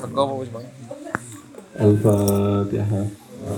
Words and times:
teko 0.00 0.20
apa 0.24 0.34
wis 0.40 0.48
Bang? 0.48 0.66
Al-Fatihah. 1.80 3.06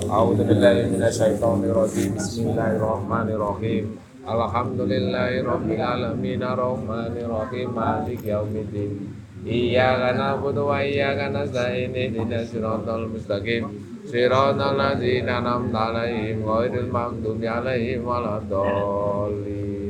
A'udzu 0.07 0.43
billahi 0.47 0.91
minasyaitonir 0.91 1.75
rajim. 1.75 2.11
Bismillahirrahmanirrahim. 2.19 3.83
Alhamdulillahi 4.23 5.43
rabbil 5.43 5.83
alamin 5.83 6.39
arrahmanir 6.39 7.27
rahim 7.27 7.67
maliki 7.75 8.31
yaumiddin. 8.31 9.11
Iyyaka 9.43 10.15
na'budu 10.15 10.71
wa 10.71 10.79
iyyaka 10.79 11.27
nasta'in 11.35 11.91
ihdinas 11.91 12.47
siratal 12.47 13.11
mustaqim. 13.11 13.67
Siratal 14.07 14.79
ladzina 14.79 15.43
an'amta 15.43 15.91
'alaihim 15.91 16.47
ghairil 16.47 16.87
maghdubi 16.87 17.47
'alaihim 17.47 18.07
waladdallin. 18.07 19.82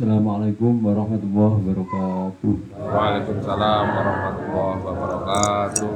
Assalamualaikum 0.00 0.80
warahmatullahi 0.80 1.60
wabarakatuh. 1.60 2.56
Waalaikumsalam 2.72 3.84
warahmatullahi 3.84 4.80
wabarakatuh. 4.80 5.92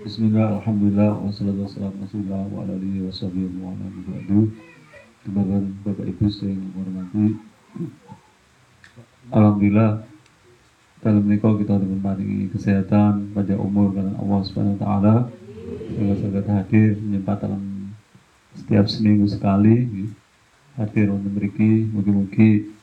Bismillah, 0.00 0.64
Alhamdulillah, 0.64 1.12
wassalatu 1.20 1.60
wassalamu 1.68 2.08
rasulullah 2.08 2.48
wa 2.48 2.64
ala 2.64 2.72
alihi 2.72 3.04
wa 3.04 3.12
sahbihi 3.12 3.52
wa 3.60 3.76
ala 3.76 3.84
alihi 3.84 4.08
wa 4.08 4.48
Teman-teman 5.28 5.64
Bapak 5.84 6.08
Ibu 6.08 6.24
yang 6.40 6.72
Alhamdulillah 9.28 9.90
dalam 11.04 11.22
kita 11.28 11.74
menikmati 11.76 12.48
kesehatan 12.48 13.36
pada 13.36 13.54
umur 13.60 13.92
karena 13.92 14.16
Allah 14.24 14.40
Subhanahu 14.40 14.80
wa 14.80 14.80
taala 14.80 15.14
sangat 16.16 16.48
hadir 16.48 16.96
setiap 18.56 18.88
seminggu 18.88 19.28
sekali 19.28 19.84
hadir 20.80 21.12
untuk 21.12 21.28
memiliki 21.28 21.92
mugi-mugi 21.92 22.77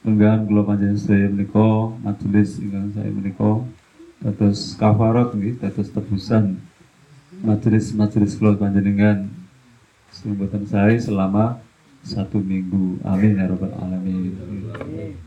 Enggan 0.00 0.48
kula 0.48 0.64
panjenengan 0.64 0.96
saya 0.96 1.28
menika 1.28 1.92
majelis 2.00 2.56
ingkang 2.56 2.88
saya 2.96 3.12
menika 3.12 3.60
dados 4.24 4.72
kafarat 4.80 5.36
nggih 5.36 5.60
dados 5.60 5.92
tebusan 5.92 6.56
majelis-majelis 7.44 8.40
kula 8.40 8.56
panjenengan 8.56 9.28
sing 10.08 10.40
boten 10.40 10.64
sae 10.64 10.96
selama 10.96 11.60
satu 12.00 12.40
minggu. 12.40 12.96
Amin 13.04 13.36
ya 13.36 13.44
rabbal 13.44 13.76
alamin. 13.76 14.32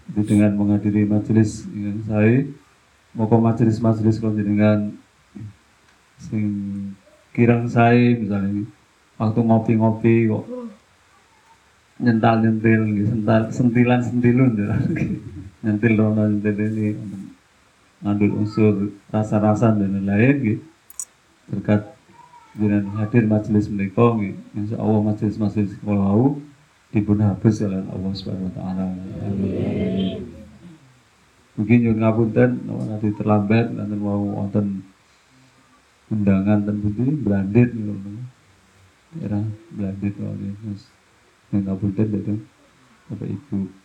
Itu 0.10 0.26
dengan 0.26 0.58
menghadiri 0.58 1.06
majelis 1.06 1.70
ingkang 1.70 2.02
sae 2.10 2.50
moko 3.14 3.38
majelis-majelis 3.38 4.18
kula 4.18 4.34
panjenengan 4.34 4.98
sing 6.18 6.50
kirang 7.30 7.70
sae 7.70 8.18
misalnya 8.18 8.66
waktu 9.22 9.40
ngopi-ngopi 9.42 10.34
kok 10.34 10.46
nyental 12.04 12.36
nyentil 12.44 12.82
gitu, 12.92 13.08
sental, 13.16 13.42
sentilan 13.50 14.02
sentilun 14.04 14.52
ya. 14.60 14.76
nyentil 15.64 15.94
rono 15.96 16.24
nyentil 16.28 16.56
ini 16.60 16.88
ngandul 18.04 18.32
unsur 18.44 18.92
rasa-rasa 19.08 19.72
dan 19.72 19.96
lain-lain 19.96 20.36
gitu 20.44 20.64
berkat 21.48 21.82
dengan 22.54 22.86
hadir 23.00 23.26
majelis 23.26 23.66
mereka 23.72 24.14
gitu. 24.20 24.40
insya 24.54 24.78
Allah 24.78 25.02
majelis-majelis 25.02 25.74
kalau 25.82 26.38
dipun 26.94 27.18
habis 27.26 27.58
oleh 27.66 27.82
Allah 27.90 28.12
Subhanahu 28.14 28.54
Wa 28.54 28.56
Taala. 28.62 28.86
Mungkin 31.58 31.78
nyuwun 31.82 32.00
ngapunten 32.02 32.52
nanti 32.70 33.10
terlambat 33.18 33.74
nanti 33.74 33.96
mau 33.98 34.22
wonten 34.22 34.86
undangan 36.14 36.70
dan 36.70 36.76
budi 36.78 37.18
berandit 37.18 37.74
gitu. 37.74 37.94
Era 39.22 39.42
berandit 39.74 40.14
kalau 40.18 40.38
Ngapunten 41.54 42.08
itu 42.10 42.36
Bapak 43.10 43.30
Ibu 43.30 43.84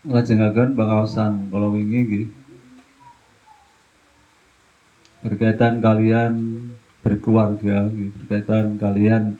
nglajengaken 0.00 0.72
pangaosan 0.72 1.52
kalau 1.52 1.76
wingi 1.76 2.00
nggih. 2.08 2.28
Berkaitan 5.20 5.84
kalian 5.84 6.32
berkeluarga 7.04 7.92
berkaitan 7.92 8.80
kalian 8.80 9.36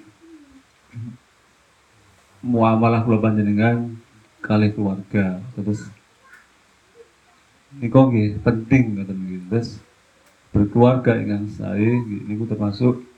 muamalah 2.45 3.01
kula 3.05 3.25
panjenengan 3.25 3.97
kali 4.45 4.69
keluarga. 4.77 5.41
Terus 5.57 5.89
niku 7.81 8.13
nggih 8.13 8.45
penting 8.45 9.01
ngoten 9.01 9.17
nggih. 9.17 9.41
Terus 9.49 9.81
berkeluarga 10.53 11.17
ingkang 11.17 11.49
sae 11.49 11.97
niku 12.29 12.45
termasuk 12.45 13.10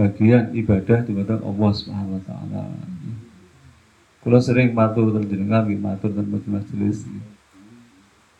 bagian 0.00 0.56
ibadah 0.56 1.04
di 1.04 1.12
mata 1.12 1.36
Allah 1.36 1.70
Subhanahu 1.76 2.16
wa 2.16 2.22
taala. 2.24 2.64
Kula 4.24 4.40
sering 4.40 4.72
matur 4.72 5.12
teng 5.12 5.28
jenengan 5.28 5.68
nggih 5.68 5.76
matur 5.76 6.08
teng 6.16 6.28
majelis. 6.48 7.04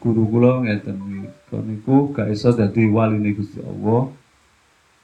Guru 0.00 0.24
kula 0.32 0.64
ngeten 0.64 0.96
niku 1.68 2.16
gak 2.16 2.32
iso 2.32 2.56
dadi 2.56 2.88
waline 2.88 3.36
Gusti 3.36 3.60
Allah. 3.60 4.08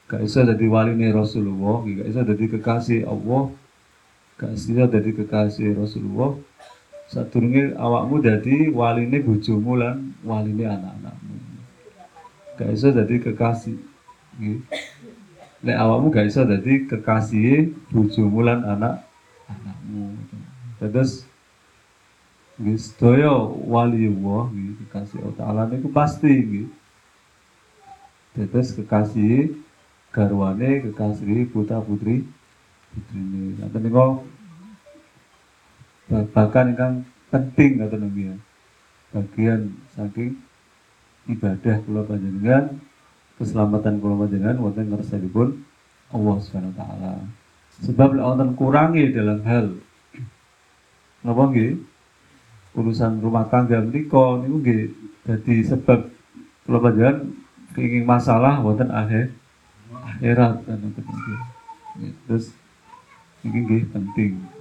Gak 0.09 0.25
iso 0.25 0.41
dadi 0.41 0.65
waline 0.65 1.13
Rasulullah, 1.13 1.85
gak 1.85 2.07
iso 2.09 2.21
dadi 2.25 2.45
kekasih 2.49 3.05
Allah. 3.05 3.53
Gak 4.41 4.57
iso 4.57 4.85
dadi 4.89 5.11
kekasih 5.13 5.77
Rasulullah. 5.77 6.41
Sadurunge 7.07 7.77
awakmu 7.77 8.17
dadi 8.25 8.73
waline 8.73 9.21
bojomu 9.21 9.77
lan 9.77 10.17
waline 10.25 10.65
anak-anakmu. 10.65 11.35
Gak 12.57 12.69
iso 12.73 12.89
dadi 12.89 13.15
kekasih. 13.21 13.77
Nek 15.63 15.77
awakmu 15.77 16.13
gak 16.13 16.29
iso 16.29 16.45
dadi 16.45 16.85
kekasih 16.85 17.73
bojomu 17.89 18.45
lan 18.45 18.61
anak 18.61 19.01
anakmu. 19.49 20.13
Terus 20.77 21.25
nggih 22.57 22.77
sedaya 22.77 23.33
wali 23.65 24.09
Allah 24.09 24.49
kekasih 24.85 25.17
Allah 25.21 25.35
Taala 25.37 25.61
niku 25.69 25.89
pasti 25.89 26.29
nggih. 26.29 26.67
Terus 28.37 28.77
kekasih 28.77 29.57
garwane 30.13 30.85
kekasih 30.89 31.49
putra 31.49 31.81
putri 31.81 32.25
putrine. 32.93 33.57
Nanti 33.57 33.77
niku 33.81 34.25
bahkan 36.31 36.71
ingkang 36.71 36.95
penting 37.27 37.83
kata 37.83 37.99
Nabi 37.99 38.31
bagian 39.11 39.75
saking 39.91 40.39
ibadah 41.27 41.83
kula 41.83 42.07
panjenengan 42.07 42.79
keselamatan 43.37 44.01
kula 44.01 44.25
panjenengan 44.25 44.57
wonten 44.59 44.89
ngersanipun 44.89 45.61
Allah 46.09 46.35
Subhanahu 46.41 46.73
wa 46.73 46.77
taala. 46.81 47.13
Sebab 47.85 48.17
lek 48.17 48.25
wonten 48.25 48.49
kurangi 48.57 49.13
dalam 49.13 49.39
hal 49.45 49.65
napa 51.21 51.43
nggih? 51.53 51.77
Urusan 52.77 53.21
rumah 53.25 53.49
tangga 53.49 53.81
menika 53.81 54.37
niku 54.41 54.57
nggih 54.61 54.81
dadi 55.25 55.55
sebab 55.65 56.09
kula 56.65 56.79
panjenengan 56.81 57.17
kenging 57.77 58.05
masalah 58.05 58.61
wonten 58.61 58.89
akhir 58.89 59.33
akhirat 59.93 60.65
nggih. 60.65 61.41
Terus 62.25 62.53
ini 63.45 63.57
nggih 63.65 63.83
penting. 63.93 64.56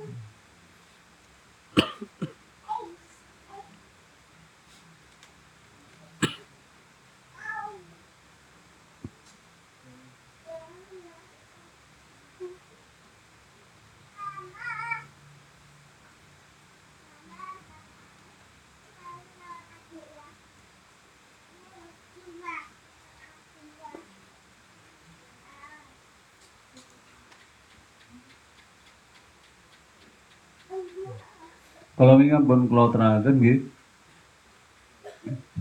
Kalau 31.96 32.20
ingat 32.20 32.44
pun 32.44 32.68
kalau 32.68 32.92
terangaken 32.92 33.36
nggih. 33.40 33.58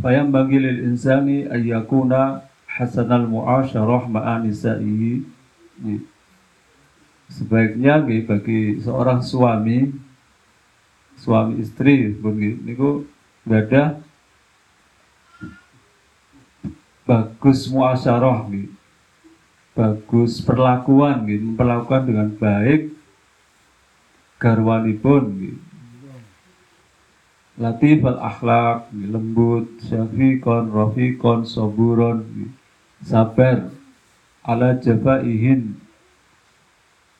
Bayam 0.03 0.35
bagi 0.35 0.59
lil 0.59 0.83
insani 0.91 1.47
ayyakuna 1.47 2.43
hasanal 2.67 3.23
muasyarah 3.25 4.03
ma'a 4.11 4.43
nisa'ihi. 4.43 5.23
Nggih. 5.79 6.03
Sebaiknya 7.31 8.03
nggih 8.03 8.21
bagi 8.27 8.61
seorang 8.83 9.23
suami 9.23 9.89
suami 11.15 11.63
istri 11.63 12.11
pun 12.11 12.35
nggih 12.35 12.55
niku 12.67 13.07
ada 13.47 14.03
bagus 17.07 17.71
muasyarah 17.71 18.51
nggih. 18.51 18.69
Bagus 19.75 20.43
perlakuan 20.43 21.23
nggih, 21.23 21.39
memperlakukan 21.51 22.03
dengan 22.11 22.27
baik 22.35 22.91
garwanipun 24.35 25.23
nggih 25.31 25.74
latif 27.55 28.03
al 28.03 28.19
akhlak 28.19 28.91
lembut 28.91 29.79
syafiqon 29.87 30.71
rafiqon 30.71 31.47
saburon 31.47 32.51
sabar 33.03 33.71
ala 34.43 34.75
jafaihin. 34.77 35.79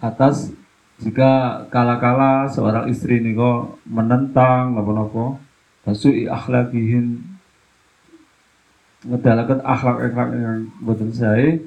Atas 0.03 0.51
jika 0.99 1.63
kala-kala 1.71 2.47
seorang 2.51 2.87
istri 2.91 3.19
niko 3.19 3.79
menentang 3.87 4.75
napa-napa 4.75 5.39
tasui 5.83 6.27
akhlakihin 6.27 7.19
ngedalakan 9.05 9.59
akhlak-akhlak 9.61 10.29
yang 10.33 10.59
boten 10.81 11.11
saya 11.11 11.59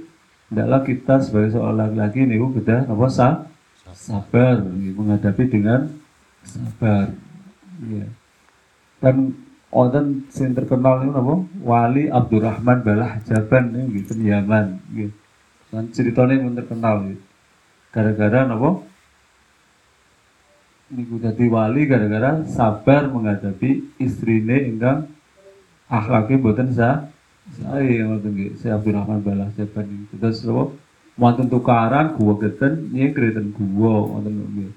hendaklah 0.48 0.80
kita 0.82 1.14
sebagai 1.20 1.54
seorang 1.54 1.76
laki-laki 1.76 2.20
niku 2.24 2.46
kita 2.56 2.88
apa 2.88 3.06
sah 3.12 3.34
sabar 3.92 4.60
menghadapi 4.64 5.44
dengan 5.48 5.88
sabar. 6.44 7.12
Ya. 7.84 8.08
Dan 8.98 9.34
wonten 9.70 10.26
sing 10.32 10.56
terkenal 10.56 11.02
niku 11.02 11.12
napa? 11.14 11.34
Wali 11.62 12.10
Abdurrahman 12.10 12.82
Balah 12.82 13.20
Jaban 13.22 13.70
niku 13.70 14.02
ten 14.08 14.20
Yaman 14.24 14.66
nggih. 14.90 15.12
Kan 15.70 15.84
ceritanya 15.94 16.42
pun 16.42 16.54
terkenal 16.56 16.94
nggih. 17.04 17.20
Gara-gara 17.94 18.48
napa? 18.48 18.82
Niku 20.88 21.20
dadi 21.20 21.44
wali 21.52 21.84
gara-gara 21.84 22.42
sabar 22.48 23.12
menghadapi 23.12 24.00
istrine 24.00 24.72
ingkang 24.72 25.12
boten 26.40 26.72
sah 26.72 27.12
saya 27.48 28.04
ngoten 28.04 28.30
nggih 28.34 28.50
si 28.60 28.66
Abdurrahman 28.72 29.22
Balah 29.22 29.52
Jaban 29.54 29.86
niku. 29.86 30.16
Terus 30.18 30.42
napa? 30.42 30.74
Wonten 31.18 31.50
tukaran 31.50 32.14
gua 32.14 32.38
geten 32.38 32.90
nyengkre 32.90 33.30
ten 33.30 33.54
gua 33.54 34.10
wonten 34.10 34.32
nggih. 34.32 34.72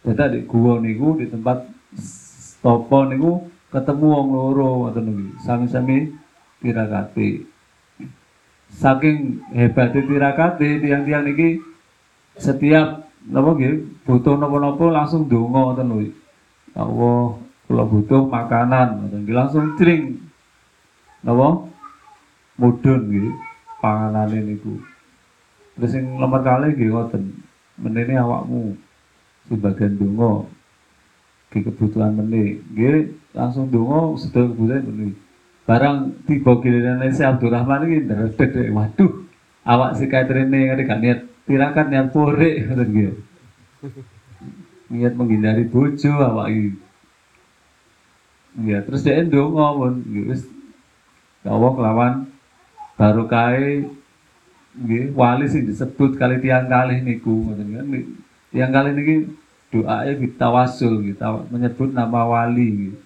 Dadak 0.00 0.28
di 0.32 0.40
gua 0.48 0.80
niku 0.80 1.20
di 1.20 1.28
tempat 1.28 1.68
stopo 1.92 3.04
niku 3.04 3.50
ketemu 3.70 4.06
wong 4.06 4.28
loro 4.34 4.68
ngoten 4.86 5.04
niku. 5.06 5.24
Sami-sami 5.46 6.10
tirakati. 6.58 7.46
Saking 8.70 9.42
hebatnya 9.50 10.02
tirakati 10.06 10.78
tiang-tiang 10.82 11.26
niki 11.26 11.58
setiap 12.38 13.10
napa 13.26 13.50
nggih 13.58 14.06
butuh 14.06 14.38
napa-napa 14.38 14.84
langsung 14.90 15.26
donga 15.26 15.70
ngoten 15.70 15.86
lho. 15.90 15.98
Ya 16.70 16.86
Allah, 16.86 17.22
kula 17.66 17.84
butuh 17.86 18.22
makanan 18.26 19.10
nggih 19.10 19.34
langsung 19.34 19.74
cring. 19.78 20.18
Napa? 21.22 21.66
Mudhun 22.60 23.00
nggih 23.08 23.30
panganane 23.80 24.38
niku. 24.44 24.78
Terus 25.78 25.90
sing 25.94 26.18
kali 26.18 26.74
nggih 26.74 26.90
ngoten. 26.90 27.24
Menene 27.80 28.12
awakmu 28.20 28.76
sebagian 29.48 29.96
donga 29.96 30.44
ke 31.50 31.66
kebutuhan 31.66 32.14
meni 32.14 32.62
nggih 32.72 33.14
langsung 33.34 33.66
donga 33.68 34.14
sedaya 34.16 34.48
kebutuhan 34.50 34.86
meni 34.86 35.18
barang 35.66 36.26
tiba 36.26 36.52
giliran 36.62 37.02
si 37.10 37.22
Abdurrahman 37.22 37.86
iki 37.86 37.98
ndredeg 38.06 38.70
waduh 38.70 39.30
awak 39.64 39.96
si 39.96 40.08
Katrine 40.08 40.72
ngene 40.72 40.82
gak? 40.88 41.00
Niat 41.00 41.20
tirakat 41.44 41.86
niat 41.90 42.08
pore 42.14 42.64
ngoten 42.64 42.88
nggih. 42.90 43.12
Niat 44.90 45.14
menghindari 45.14 45.64
bojo 45.68 46.10
awak 46.18 46.48
iki. 46.50 46.70
Ya 48.66 48.82
terus 48.82 49.06
dia 49.06 49.22
ndonga 49.22 49.66
pun 49.78 49.94
wis 50.26 50.42
Allah 51.46 51.70
kelawan 51.72 52.12
barokai 52.98 53.86
nggih 54.70 55.14
wali 55.14 55.46
sing 55.50 55.66
disebut 55.66 56.18
kali 56.18 56.42
tiang 56.42 56.66
kali 56.66 57.02
niku 57.02 57.46
ngoten 57.46 57.68
kan 57.74 57.86
tiang 58.50 58.70
kali 58.74 58.90
niki 58.94 59.16
doanya 59.70 60.12
bitawasul 60.18 61.06
gitu 61.06 61.46
menyebut 61.54 61.94
nama 61.94 62.26
wali 62.26 62.90
gitu. 62.90 62.98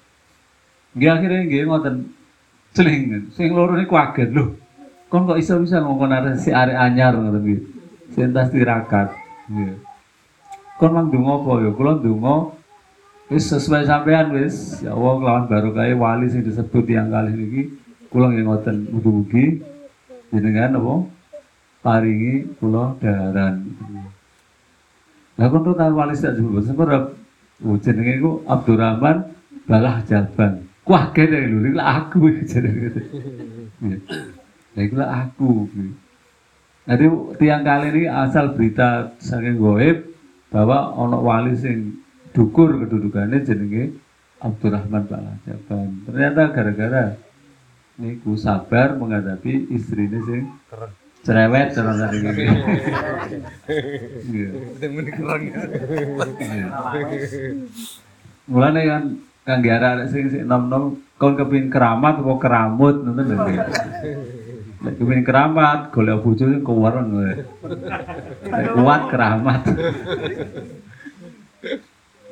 Akhirnya 1.11 1.45
nggih 1.45 1.69
ngoten 1.69 1.97
celing 2.73 3.29
sing 3.37 3.53
loro 3.53 3.77
niku 3.77 3.95
kaget 3.95 4.33
lho. 4.33 4.57
Kon 5.13 5.29
kok 5.29 5.39
iso 5.39 5.61
bisa 5.61 5.85
ngomong 5.85 6.11
arek 6.11 6.41
si 6.41 6.51
anyar 6.51 7.15
ngoten 7.15 7.43
nggih. 7.45 7.61
Sentas 8.17 8.49
tirakat. 8.49 9.13
Nggih. 9.53 9.77
Kon 10.81 10.91
mang 10.97 11.13
donga 11.13 11.39
apa 11.39 11.53
ya? 11.63 11.71
Kula 11.77 11.93
donga 12.01 12.57
wis 13.29 13.45
sesuai 13.47 13.85
sampean 13.85 14.33
wis. 14.33 14.81
Ya 14.81 14.97
Allah 14.97 15.15
kelawan 15.21 15.45
barokah 15.47 15.87
wali 15.95 16.27
sing 16.33 16.43
disebut 16.43 16.89
yang 16.89 17.13
kali 17.13 17.37
niki 17.37 17.63
kula 18.09 18.33
nggih 18.33 18.47
ngoten 18.49 18.77
mugi-mugi 18.89 19.61
jenengan 20.33 20.81
apa 20.81 20.95
paringi 21.85 22.49
kula 22.57 22.97
daharan. 23.03 23.69
Lah 25.35 25.47
kon 25.51 25.67
tuh 25.67 25.75
tahu 25.75 25.93
wali 25.99 26.15
sak 26.15 26.39
jebul 26.39 26.63
oh, 26.63 27.77
jenenge 27.83 28.13
iku 28.23 28.33
Abdurrahman 28.47 29.35
Balah 29.67 30.05
Jaban. 30.07 30.69
Wah 30.85 31.11
kene 31.17 31.49
lho 31.49 31.65
iki 31.65 31.75
lah 31.75 32.07
aku 32.07 32.29
jenenge. 32.45 32.91
Lah 34.77 34.83
iku 34.85 34.95
lah 35.01 35.09
aku. 35.27 35.51
Jadi 36.85 37.05
tiang 37.41 37.65
kali 37.65 37.87
ini 37.97 38.03
asal 38.07 38.53
berita 38.53 39.17
saking 39.17 39.57
goib 39.57 40.05
bahwa 40.53 40.93
ono 40.95 41.25
wali 41.25 41.57
sing 41.57 42.05
dukur 42.37 42.77
kedudukannya 42.85 43.41
jenenge 43.43 43.97
Abdurrahman 44.39 45.09
Balah 45.09 45.35
Jaban. 45.49 46.05
Ternyata 46.07 46.53
gara-gara 46.53 47.05
niku 47.99 48.37
sabar 48.37 48.95
menghadapi 49.01 49.73
istrinya 49.73 50.21
sing 50.29 50.47
cerewet 51.25 51.73
cara 51.73 51.93
tadi 51.97 52.17
gitu. 52.21 52.43
Mulane 58.44 58.81
kan 58.85 59.03
kangge 59.49 59.71
arek 59.73 60.09
sing 60.12 60.29
sing 60.29 60.44
nom-nom 60.44 61.00
kon 61.17 61.32
kepin 61.37 61.73
keramat 61.73 62.21
apa 62.21 62.32
keramut 62.37 62.97
ngoten 63.00 63.25
lho. 63.32 63.44
Nek 64.85 64.94
kepin 65.00 65.25
keramat 65.25 65.88
golek 65.88 66.21
bojo 66.21 66.44
sing 66.44 66.61
kuweren 66.61 67.06
kowe. 67.17 67.32
Nek 68.44 68.67
kuat 68.77 69.03
keramat. 69.09 69.61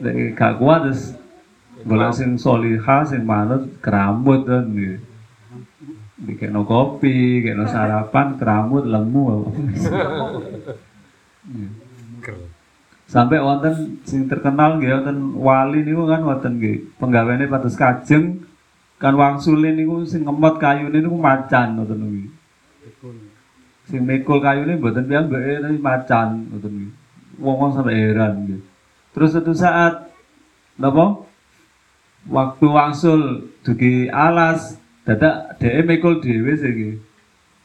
Nek 0.04 0.14
gak 0.36 0.60
kuat 0.60 0.80
terus 0.84 1.16
golek 1.88 2.12
sing 2.12 2.36
solihah 2.36 3.08
sing 3.08 3.24
manut 3.24 3.72
keramut 3.80 4.44
kan 4.44 4.68
gitu 4.76 5.11
no 6.22 6.62
kopi, 6.62 7.42
no 7.50 7.66
sarapan, 7.66 8.38
keramut, 8.38 8.86
lemu. 8.86 9.50
Sampai 13.10 13.42
wonten 13.42 14.00
sing 14.08 14.30
terkenal 14.30 14.80
nggih 14.80 15.02
wonten 15.02 15.18
wali 15.36 15.84
niku 15.84 16.08
kan 16.08 16.24
wonten 16.24 16.56
nggih 16.56 16.96
penggaweane 16.96 17.44
pados 17.44 17.76
kajeng 17.76 18.40
kan 18.96 19.12
wangsulin 19.18 19.76
niku 19.76 20.06
sing 20.08 20.24
ngemot 20.24 20.56
kayune 20.56 20.96
niku 20.96 21.18
macan 21.18 21.76
wonten 21.76 21.98
niku. 22.00 22.30
Sing 23.90 24.00
mikul 24.06 24.40
kayune 24.40 24.80
mboten 24.80 25.04
piyambake 25.10 25.60
tapi 25.60 25.76
macan 25.76 26.28
wonten 26.54 26.72
niku. 26.72 26.92
Wong-wong 27.42 27.70
sampai 27.76 27.98
heran 27.98 28.32
nggih. 28.46 28.62
Terus 29.12 29.36
suatu 29.36 29.52
saat 29.52 30.08
napa? 30.78 31.28
Waktu 32.22 32.66
wangsul 32.70 33.50
dugi 33.66 34.06
alas 34.06 34.78
Dadak 35.02 35.58
dhek 35.58 35.82
mikul 35.82 36.22
dhewe 36.22 36.54
sing 36.54 37.02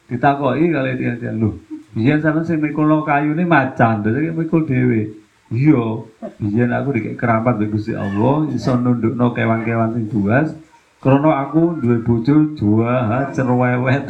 ditakoki 0.10 0.74
kali 0.74 0.98
tiang-tiang 0.98 1.38
lho. 1.38 1.51
Biyen 1.94 2.17
sampean 2.17 2.46
sing 2.50 2.58
mikul 2.58 2.89
kayune 3.06 3.46
macan, 3.46 4.01
dadi 4.01 4.34
mikul 4.34 4.65
dhewe. 4.65 5.13
Iya, 5.53 6.01
biyen 6.41 6.74
aku 6.74 6.98
dikek 6.98 7.15
keramat 7.15 7.62
mbek 7.62 7.72
Gusti 7.77 7.94
Allah 7.94 8.50
iso 8.51 8.74
nundukno 8.74 9.38
kewan-kewan 9.38 9.94
sing 9.94 10.10
buas. 10.10 10.50
Krana 10.98 11.46
aku 11.46 11.77
duwe 11.77 12.01
bojo 12.01 12.58
jahat 12.58 13.38
cerewet. 13.38 14.10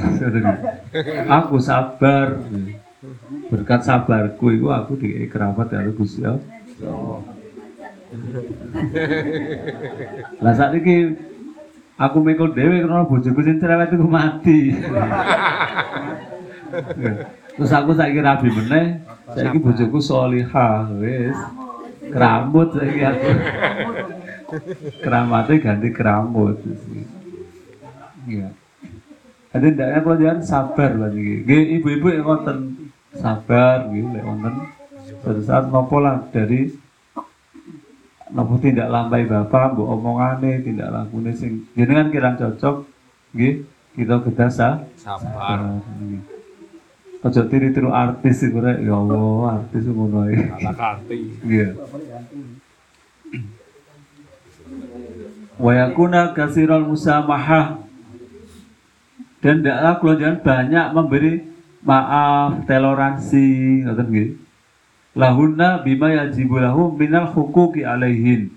aku 1.38 1.60
sabar. 1.60 2.48
Berkat 3.52 3.84
sabarku 3.84 4.56
iku 4.56 4.72
aku 4.72 4.96
dikek 4.96 5.36
keramat 5.36 5.68
karo 5.68 5.92
Gusti 5.92 6.24
Allah. 6.24 7.28
Lah 10.40 10.54
saiki 10.56 11.12
aku 11.98 12.18
mikul 12.22 12.54
dewe 12.54 12.86
karena 12.86 13.04
bojoku 13.04 13.40
sing 13.42 13.58
cerewet 13.58 13.92
iku 13.92 14.08
mati. 14.08 14.74
Terus 17.58 17.72
aku 17.74 17.98
saiki 17.98 18.22
rabi 18.22 18.54
meneh, 18.54 19.02
saiki 19.34 19.58
bojoku 19.58 19.98
solihah 19.98 20.88
wis. 21.02 21.38
Keramut 22.08 22.72
saiki 22.72 23.02
aku. 23.02 23.30
Keramatnya 25.04 25.56
ganti 25.60 25.90
keramut. 25.92 26.56
Iya. 28.30 28.54
Jadi 29.52 29.68
ndaknya 29.74 30.00
kalau 30.06 30.18
jangan 30.22 30.42
sabar. 30.46 30.92
Nggih 31.12 31.82
ibu-ibu 31.82 32.08
yang 32.14 32.24
ngoten 32.24 32.88
sabar 33.18 33.90
nggih 33.90 34.14
lek 34.14 34.24
wonten 34.24 34.54
suatu 35.24 35.42
saat 35.42 35.66
nopo 35.74 35.98
lah 35.98 36.22
dari 36.30 36.70
nopo 38.32 38.60
tidak 38.60 38.92
lambai 38.92 39.24
bapak 39.24 39.76
bu 39.76 39.88
omongane 39.88 40.64
tidak 40.64 40.92
lakune 40.92 41.32
sing 41.32 41.64
jenengan 41.78 42.12
kira 42.12 42.36
cocok 42.36 42.84
nggih 43.36 43.64
kita 43.98 44.16
kedah 44.22 44.50
sa 44.54 44.70
Sabar. 44.94 45.82
Ojo 47.18 47.42
tiru-tiru 47.50 47.90
artis 47.90 48.46
iku 48.46 48.62
rek 48.62 48.86
ya 48.86 48.94
Allah 48.94 49.58
artis 49.58 49.90
ngono 49.90 50.30
ae 50.30 50.38
Ala 50.38 50.74
kati. 50.78 51.18
Iya. 51.42 51.74
wa 55.58 55.74
yakuna 55.74 56.38
kasirul 56.38 56.86
musamahah 56.86 57.82
dan 59.42 59.66
tidaklah 59.66 59.94
kula 59.98 60.38
banyak 60.46 60.86
memberi 60.94 61.34
maaf 61.82 62.62
toleransi 62.70 63.82
ngoten 63.86 64.08
nggih 64.14 64.30
lahunna 65.18 65.82
bima 65.82 66.14
yajibu 66.14 66.62
lahum 66.62 66.94
minal 66.94 67.34
hukuki 67.34 67.82
alaihin. 67.82 68.54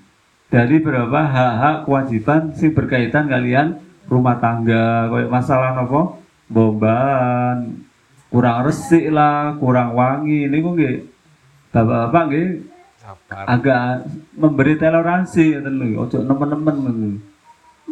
Dari 0.53 0.83
beberapa 0.83 1.25
hak-hak 1.25 1.89
kewajiban 1.89 2.53
sing 2.53 2.77
berkaitan 2.77 3.31
kalian? 3.31 3.81
Rumah 4.11 4.43
tangga 4.43 5.07
kayak 5.09 5.31
masalah 5.31 5.79
apa? 5.79 6.21
Bomban 6.51 7.87
kurang 8.29 8.67
resik 8.67 9.09
lah 9.09 9.55
kurang 9.57 9.95
wangi. 9.95 10.51
Ini 10.51 10.57
kok 10.59 10.73
nggih? 10.77 10.97
Bapak-bapak 11.71 12.25
nggih? 12.29 12.49
Sabar. 13.01 13.43
agak 13.49 14.11
memberi 14.37 14.75
toleransi 14.77 15.57
ngoten 15.57 15.75
lho. 15.81 15.89
Ojo 16.05 16.19
nemen-nemen 16.21 16.77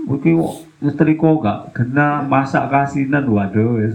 ngoten 0.04 0.30
Iki 0.78 1.14
kok 1.14 1.34
gak 1.42 1.60
kena 1.74 2.26
masak 2.26 2.68
kasinan. 2.70 3.24
Waduh 3.30 3.78
wis 3.80 3.94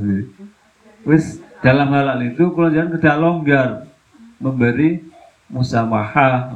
wis. 1.03 1.25
Dalam 1.63 1.95
hal 1.95 2.19
itu 2.23 2.51
kalau 2.51 2.67
jangan 2.71 2.91
kedah 2.99 3.15
longgar 3.23 3.92
memberi 4.43 4.99
musamahah. 5.47 6.51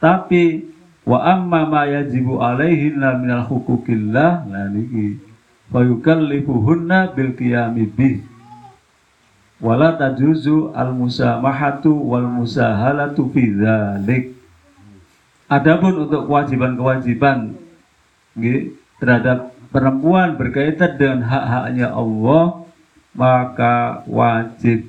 Tapi 0.00 0.64
wa 1.04 1.18
amma 1.20 1.68
ma 1.68 1.82
yajibu 1.84 2.40
alaihinna 2.40 3.20
minal 3.20 3.44
hukukillah 3.48 4.48
nah 4.48 4.68
niki 4.72 5.20
fa 5.68 5.84
yukallifuhunna 5.84 7.12
bil 7.12 7.36
qiyami 7.36 7.84
bih. 7.84 8.24
Wala 9.58 9.98
tajuzu 9.98 10.70
al 10.72 10.94
musamahatu 10.94 11.90
wal 11.90 12.30
musahalatu 12.30 13.26
fi 13.34 13.42
dzalik 13.50 14.38
Adapun 15.48 16.04
untuk 16.04 16.28
kewajiban-kewajiban 16.28 17.56
nggih, 18.36 18.76
terhadap 19.00 19.56
perempuan 19.72 20.36
berkaitan 20.36 21.00
dengan 21.00 21.24
hak-haknya 21.24 21.88
Allah 21.88 22.68
maka 23.16 24.04
wajib 24.04 24.84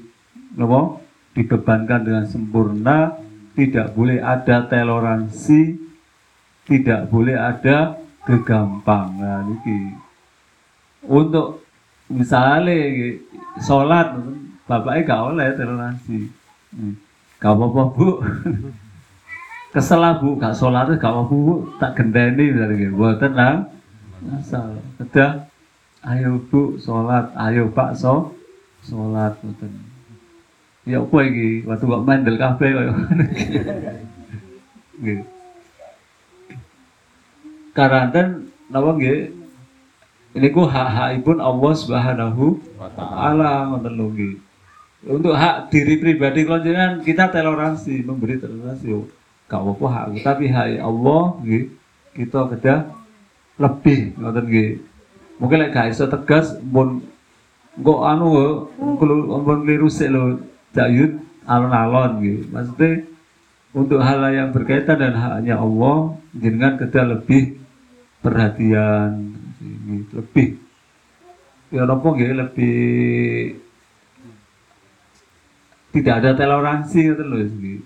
apa, 0.60 0.99
dibebankan 1.38 2.02
dengan 2.06 2.26
sempurna 2.26 3.16
tidak 3.54 3.94
boleh 3.94 4.24
ada 4.24 4.66
toleransi 4.66 5.90
tidak 6.70 7.10
boleh 7.10 7.34
ada 7.34 7.98
kegampangan 8.30 9.50
niki. 9.50 9.98
Untuk 11.10 11.66
misalnya 12.14 13.18
sholat 13.58 14.14
bapaknya 14.70 15.02
gak 15.10 15.22
oleh 15.34 15.48
toleransi. 15.58 16.20
Hmm. 16.70 16.94
gak 17.42 17.58
apa-apa 17.58 17.82
bu. 17.98 18.08
Kesel 19.74 19.98
lah, 19.98 20.22
bu. 20.22 20.38
Gak 20.38 20.54
sholat 20.54 20.94
gak 20.94 21.10
apa-apa 21.10 21.34
bu. 21.34 21.56
Tak 21.82 21.98
gendeni 21.98 22.54
misalnya 22.54 22.78
gitu 22.78 22.94
buat 22.94 23.18
tenang 23.18 23.66
asal. 24.38 24.78
Udah 25.02 25.50
ayo 26.06 26.38
bu 26.54 26.78
sholat. 26.78 27.34
Ayo 27.34 27.74
pak 27.74 27.98
so 27.98 28.38
sholat 28.86 29.34
boten 29.42 29.88
ya 30.88 31.04
apa 31.04 31.18
iki? 31.28 31.68
Waktu 31.68 31.84
kok 31.84 32.04
mandel 32.06 32.36
kafe 32.40 32.68
kaya 32.72 32.92
ngono 32.94 33.24
iki. 33.28 33.46
nggih. 35.00 35.20
Karanten 37.76 38.28
nggih? 38.70 39.20
Ini 40.30 40.48
ku 40.54 40.62
hak-hakipun 40.62 41.42
Allah 41.42 41.72
Subhanahu 41.74 42.62
Wa 42.78 42.90
ta'ala. 42.94 43.74
untuk 45.10 45.32
hak 45.32 45.72
diri 45.72 45.96
pribadi 45.96 46.44
kalau 46.44 46.60
jangan 46.60 47.00
kita 47.02 47.32
toleransi 47.32 48.04
memberi 48.04 48.36
toleransi. 48.38 48.94
Gak 49.50 49.58
apa-apa 49.64 49.86
hak 49.90 50.06
tapi 50.22 50.46
hak 50.52 50.78
Allah 50.84 51.34
nggih 51.42 51.64
kita 52.14 52.52
kedah 52.54 52.80
lebih 53.58 54.14
ngoten 54.20 54.46
nggih. 54.46 54.72
Mungkin 55.40 55.58
lek 55.66 55.72
gak 55.72 55.96
tegas 55.98 56.60
mun 56.62 57.02
kok 57.80 58.00
anu 58.04 58.28
kalau 59.00 59.40
keliru 59.64 59.88
sik 59.88 60.12
lho 60.12 60.44
jayut 60.76 61.18
alon-alon 61.50 62.22
nggih 62.22 62.40
maksudnya 62.54 62.92
untuk 63.74 64.02
hal 64.02 64.22
yang 64.34 64.50
berkaitan 64.50 64.98
dan 64.98 65.14
haknya 65.14 65.62
Allah 65.62 66.18
jenengan 66.34 66.78
kedah 66.78 67.06
lebih 67.06 67.62
perhatian 68.20 69.40
lebih. 70.14 70.58
Ya 71.70 71.86
nopo 71.86 72.18
nggih? 72.18 72.34
Lebih 72.34 72.78
tidak 75.90 76.14
ada 76.22 76.30
toleransi 76.38 77.02
lho 77.18 77.24
nggih 77.26 77.80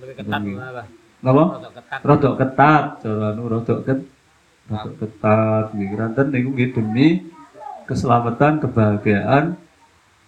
lebih 0.00 0.14
ketat 0.20 0.40
Lebih. 0.40 0.54
lah 0.56 0.70
Pak. 0.72 0.86
napa 1.24 1.44
Rodok 1.44 1.72
ketat. 1.76 2.00
Rodok 2.04 2.34
ketat 2.40 2.84
anu 3.04 3.42
rodok 3.48 3.78
ket 3.84 4.00
rodok 4.68 4.94
ketat 5.00 5.66
ranten 5.72 6.26
niku 6.32 6.48
nggih 6.52 6.70
demi 6.72 7.08
keselamatan 7.84 8.64
kebahagiaan 8.64 9.44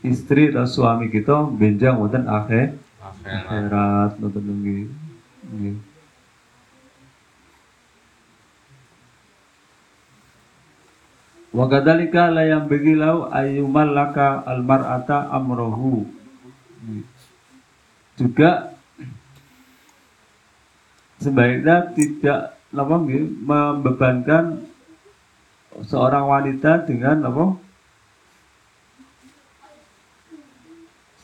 istri 0.07 0.55
dan 0.55 0.71
suami 0.71 1.11
kita 1.11 1.51
benjang 1.51 1.99
wonten 1.99 2.31
akhir 2.31 2.79
Akhirat. 3.27 4.19
nonton 4.23 4.43
nggih 4.47 4.87
nggih 5.51 5.77
Wa 11.57 11.65
kadzalika 11.73 12.29
la 12.29 12.61
begilau 12.61 13.33
ayyumallaka 13.33 14.45
almar'ata 14.45 15.33
amrohu. 15.33 16.05
Juga 18.21 18.77
sebaiknya 21.17 21.97
tidak 21.97 22.61
apa 22.77 22.97
membebankan 23.01 24.69
seorang 25.89 26.29
wanita 26.29 26.85
dengan 26.85 27.25
apa 27.25 27.57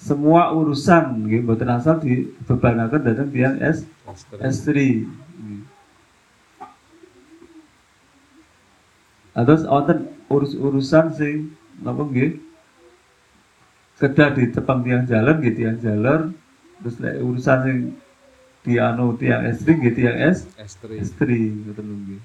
semua 0.02 0.50
urusan 0.50 1.30
nggih 1.30 1.46
mboten 1.46 1.70
asal 1.70 2.02
dibebanaken 2.02 3.00
datang 3.06 3.28
tiang 3.30 3.56
es 3.62 3.86
Istri. 4.02 4.42
istri. 4.42 4.88
Atau 9.32 9.56
wonten 9.70 10.10
urus-urusan 10.26 11.14
sing 11.14 11.54
napa 11.80 12.02
nggih? 12.02 12.42
Kedah 14.02 14.34
ditepang 14.34 14.82
tiang 14.82 15.06
jalan 15.06 15.38
gitu 15.38 15.56
tiang 15.62 15.78
jalan 15.78 16.20
terus 16.82 16.98
lek 16.98 17.22
urusan 17.22 17.58
sing 17.62 17.78
dianu 18.66 19.14
tiang 19.14 19.46
istri 19.46 19.78
gitu 19.78 20.02
tiang 20.02 20.18
es 20.18 20.50
ngoten 20.50 21.84
lho 21.86 21.96
nggih. 22.02 22.20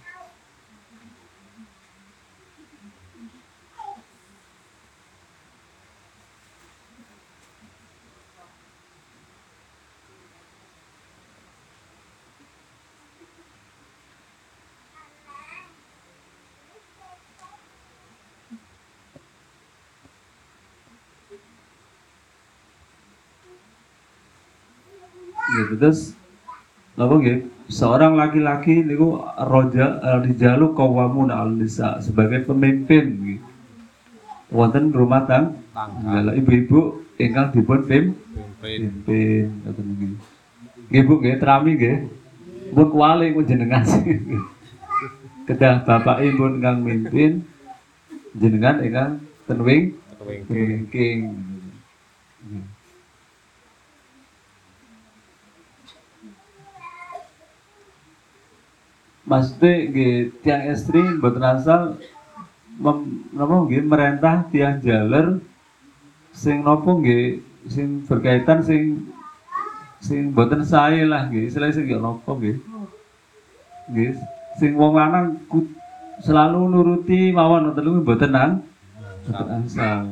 Terus 25.77 26.17
apa 26.97 27.13
nggih? 27.13 27.39
Seorang 27.67 28.15
laki-laki 28.15 28.79
niku 28.79 29.19
roja 29.43 29.99
eh, 29.99 30.19
dijaluk 30.31 30.73
kawamun 30.73 31.29
al 31.29 31.51
nisa 31.53 31.99
sebagai 31.99 32.47
pemimpin 32.47 33.05
nggih. 33.21 33.39
Wonten 34.47 34.95
rumah 34.95 35.27
tang 35.27 35.59
Tangga. 35.75 36.31
ibu-ibu 36.31 37.03
ingkang 37.19 37.51
dipun 37.51 37.83
pim 37.83 38.15
Pimpin. 38.63 39.51
ngoten 39.67 39.85
nggih. 39.93 40.13
Nggih 40.87 41.03
Bu 41.03 41.13
nggih 41.19 41.35
trami 41.37 41.71
nggih. 41.75 41.97
Pun 42.71 42.87
kuali 42.87 43.35
pun 43.35 43.43
jenengan 43.43 43.83
sih. 43.83 44.17
Kedah 45.47 45.83
bapak 45.83 46.23
ibu 46.23 46.47
ingkang 46.47 46.81
mimpin 46.81 47.43
jenengan 48.33 48.79
ingkang 48.79 49.11
tenwing 49.47 49.95
Wingking. 50.27 50.91
King. 50.91 51.19
Maksudnya 59.27 59.91
nggih 59.91 60.15
tiang 60.39 60.63
istri 60.71 61.03
mboten 61.03 61.43
asal 61.43 61.99
mem, 62.79 63.27
nggih 63.35 63.83
merentah 63.83 64.47
tiang 64.47 64.79
jaler 64.79 65.43
sing 66.31 66.63
napa 66.63 66.87
nggih 66.87 67.43
sing 67.67 68.07
berkaitan 68.07 68.63
sing 68.63 69.11
sing 69.99 70.31
mboten 70.31 70.63
sae 70.63 71.03
lah 71.03 71.27
nggih 71.27 71.51
istilah 71.51 71.75
sing 71.75 71.91
nggih 71.91 71.99
napa 71.99 72.31
nggih. 72.39 72.57
Nggih 73.91 74.11
sing 74.63 74.71
wong 74.79 74.95
lanang 74.95 75.43
selalu 76.23 76.71
nuruti 76.71 77.35
mawon 77.35 77.67
ngoten 77.67 77.83
lho 77.83 77.99
mboten 77.99 78.31
nang? 78.31 78.51
Mboten 79.27 79.47
angsal 79.51 80.07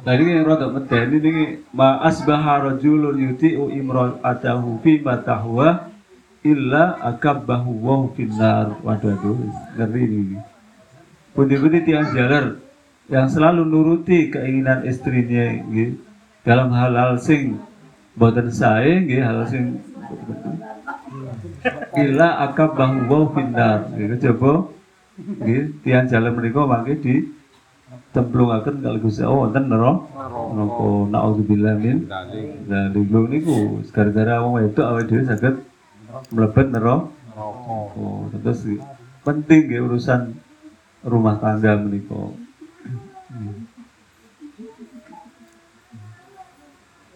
Nah 0.00 0.16
ini 0.16 0.32
yang 0.32 0.48
rada 0.48 0.72
medeni 0.72 1.16
ini 1.20 1.44
ma 1.76 2.00
asbaha 2.00 2.72
rajulun 2.72 3.20
yuti'u 3.20 3.68
imra'atahu 3.68 4.80
fi 4.80 4.96
matahwa 5.04 5.92
illa 6.40 6.96
akabbahu 7.04 7.70
wa 7.84 8.08
finnar. 8.16 8.80
Waduh 8.80 9.12
aduh 9.12 9.36
ngeri 9.76 10.04
ini. 10.08 10.38
Pundi-pundi 11.36 11.84
tiang 11.84 12.08
jalar 12.16 12.56
yang 13.12 13.28
selalu 13.28 13.68
nuruti 13.68 14.32
keinginan 14.32 14.88
istrinya 14.88 15.52
gitu, 15.68 16.00
dalam 16.48 16.72
hal-hal 16.72 17.20
sing 17.20 17.60
boten 18.16 18.48
sae 18.48 19.04
nggih 19.04 19.20
hal 19.20 19.44
sing 19.52 19.84
illa 22.00 22.40
akabbahu 22.48 23.04
wa 23.04 23.20
finnar. 23.36 23.84
Gitu 24.00 24.32
coba 24.32 24.64
nggih 25.20 25.76
tiang 25.84 26.08
jalar 26.08 26.32
menika 26.32 26.64
mangke 26.64 26.96
di 26.96 27.36
templungaken 28.10 28.82
kalau 28.82 28.98
Gusti 28.98 29.22
Allah 29.22 29.40
wonten 29.46 29.64
neraka 29.70 29.94
naudzubillah 31.10 31.74
min 31.78 32.10
Daling. 32.10 32.66
Nah, 32.66 32.90
niku 32.90 33.78
gara-gara 33.94 34.42
wong 34.42 34.58
wedok 34.58 34.86
awake 34.86 35.06
dhewe 35.06 35.22
saged 35.26 35.56
mlebet 36.34 36.66
neraka. 36.74 37.06
Oh, 37.40 38.26
terus 38.34 38.66
penting 39.22 39.70
ya 39.70 39.80
urusan 39.86 40.34
rumah 41.06 41.38
tangga 41.38 41.78
menika. 41.78 42.34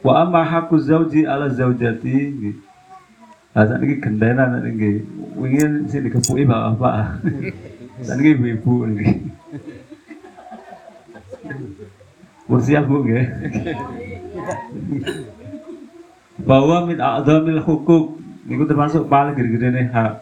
Wa 0.05 0.23
amma 0.23 0.45
haqqu 0.47 0.79
zauji 0.79 1.27
ala 1.27 1.51
zaujati 1.51 2.15
nggih. 2.39 2.57
Lah 3.57 3.65
sakniki 3.67 3.99
gendenan 3.99 4.63
niki. 4.63 5.03
Wingi 5.35 5.91
sing 5.91 6.07
dikepuki 6.07 6.47
bapak. 6.47 7.19
Sakniki 8.07 8.35
ibu-ibu 8.35 8.91
Kursi 12.45 12.77
Bu 12.77 12.97
nggih. 13.05 13.25
Bahwa 16.45 16.85
min 16.85 16.99
a'dhamil 17.01 17.63
hukuk 17.65 18.21
niku 18.45 18.69
termasuk 18.69 19.09
paling 19.09 19.33
gede-gedene 19.33 19.89
hak. 19.89 20.21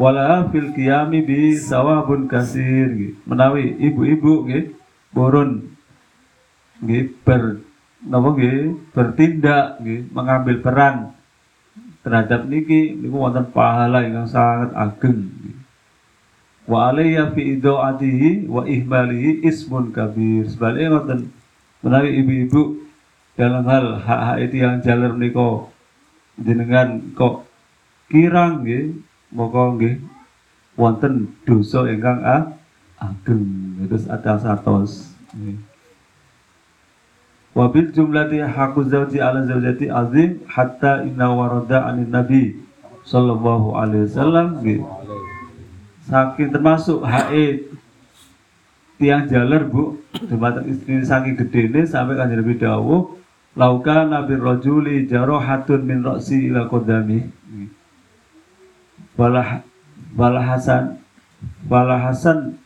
Wala 0.00 0.48
fil 0.48 0.72
qiyami 0.72 1.20
bi 1.22 1.54
sawabun 1.58 2.26
kasir. 2.30 3.18
Menawi 3.28 3.76
ibu-ibu 3.78 4.48
nggih 4.48 4.64
burun 5.14 5.74
nggih 6.82 7.04
ber 7.22 7.62
napa 8.04 8.28
nggih 8.34 8.76
bertindak 8.92 9.80
nggih 9.80 10.00
mengambil 10.10 10.56
peran 10.60 10.96
terhadap 12.04 12.44
niki 12.50 12.92
niku 12.98 13.16
wonten 13.16 13.48
pahala 13.48 14.04
ingkang 14.04 14.28
sangat 14.28 14.70
ageng. 14.76 15.28
nggih. 15.28 15.63
Wa 16.64 16.88
alayya 16.92 17.28
fi 17.36 17.60
idaatihi 17.60 18.48
wa 18.48 18.64
ihmalihi 18.64 19.44
ismun 19.44 19.92
kabir. 19.92 20.48
Sebaliknya 20.48 20.96
ngoten 20.96 21.20
menawi 21.84 22.24
ibu-ibu 22.24 22.80
dalam 23.36 23.68
hal 23.68 24.00
hak-hak 24.00 24.38
itu 24.48 24.56
yang 24.64 24.80
jalan 24.80 25.20
menika 25.20 25.68
jenengan 26.40 27.04
kok 27.12 27.44
kirang 28.08 28.64
nggih 28.64 28.96
moko 29.34 29.76
nggih 29.76 30.00
wonten 30.80 31.28
dosa 31.44 31.84
ingkang 31.90 32.24
a- 32.24 32.48
ageng 32.96 33.44
terus 33.84 34.08
ada 34.08 34.40
satos. 34.40 35.12
Wabil 37.54 37.92
jumlati 37.94 38.40
haqqu 38.42 38.88
zawji 38.88 39.20
ala 39.22 39.44
zawjati 39.46 39.86
azim 39.86 40.42
hatta 40.48 41.04
inna 41.06 41.28
warada 41.30 41.86
anin 41.86 42.10
nabi 42.10 42.56
sallallahu 43.06 43.76
alaihi 43.78 44.08
wasallam 44.10 44.46
nggih. 44.64 44.80
Saking 46.04 46.52
termasuk 46.52 47.00
haid 47.04 47.72
tiang 49.00 49.24
jaler 49.28 49.64
bu. 49.64 49.98
Dumateng 50.14 50.68
istri 50.70 51.02
saking 51.02 51.34
gedene 51.34 51.88
sampai 51.88 52.14
kanjeng 52.14 52.44
Nabi 52.44 52.54
dawuh 52.60 53.18
lauka 53.58 54.06
nabi 54.06 54.38
rajuli 54.38 55.10
jarohatun 55.10 55.80
min 55.82 56.06
roksi 56.06 56.50
ila 56.52 56.70
kodami. 56.70 57.26
Wala 59.18 59.62
wala 60.14 60.42
hasan 60.42 60.98
wala 61.66 61.98
hasan 61.98 62.58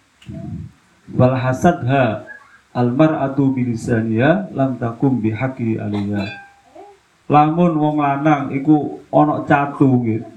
wala 1.12 1.36
hasadha 1.40 2.28
almar'atu 2.76 3.52
bilisaniya 3.56 4.52
lam 4.52 4.76
takum 4.76 5.20
bihaqi 5.20 5.80
alaiha 5.80 6.24
lamun 7.28 7.72
wong 7.76 7.96
lanang 8.00 8.52
iku 8.52 9.00
ana 9.12 9.44
catu 9.44 9.88
gitu 10.04 10.28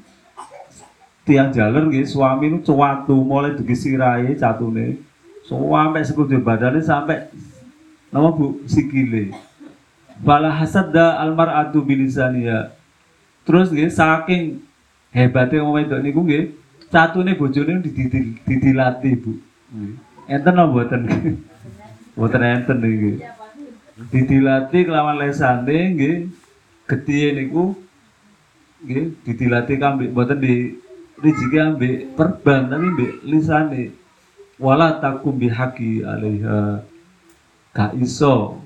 tiang 1.32 1.48
jaler 1.56 1.88
nggih 1.88 2.04
suami 2.04 2.52
nu 2.52 2.60
cuwatu 2.60 3.16
mulai 3.24 3.56
dugi 3.56 3.72
sirahe 3.72 4.36
catune 4.36 5.00
sampai 5.48 6.04
sekujur 6.04 6.44
badane 6.44 6.84
sampai 6.84 7.32
nama 8.12 8.36
Bu? 8.36 8.60
Sikile. 8.68 9.32
Bala 10.20 10.52
hasadda 10.52 11.16
almar'atu 11.24 11.80
bilisaniya 11.88 12.76
terus 13.48 13.72
nggih 13.72 13.88
saking 13.88 14.60
hebatnya 15.16 15.64
wong 15.64 15.80
wedok 15.80 16.04
niku 16.04 16.20
nggih 16.28 16.52
catune 16.92 17.32
bojone 17.40 17.80
didil- 17.80 18.36
didilati 18.44 19.16
Bu. 19.16 19.40
Enten 20.28 20.60
apa 20.60 20.68
mboten 20.68 21.02
mboten 22.20 22.44
enten 22.60 22.78
nggih. 22.84 23.24
Didilati 24.12 24.80
kelawan 24.84 25.16
lesane 25.16 25.96
nggih 25.96 26.16
getihe 26.92 27.32
niku 27.40 27.72
nggih 28.84 29.16
didilati 29.24 29.80
kambik 29.80 30.12
mboten 30.12 30.44
di 30.44 30.76
riziki 31.22 31.58
ambek 31.62 32.18
perban 32.18 32.68
tapi 32.68 32.86
ambek 32.90 33.12
lisane. 33.24 33.84
Wala 34.62 35.02
takum 35.02 35.38
bihaqi 35.38 36.06
alaiha. 36.06 36.82
Gak 37.72 37.96
iso 37.98 38.60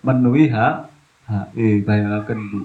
menuhi 0.00 0.48
hak 0.48 0.88
hak 1.28 1.46
eh 1.54 1.84
bayangaken 1.84 2.38
Bu. 2.50 2.60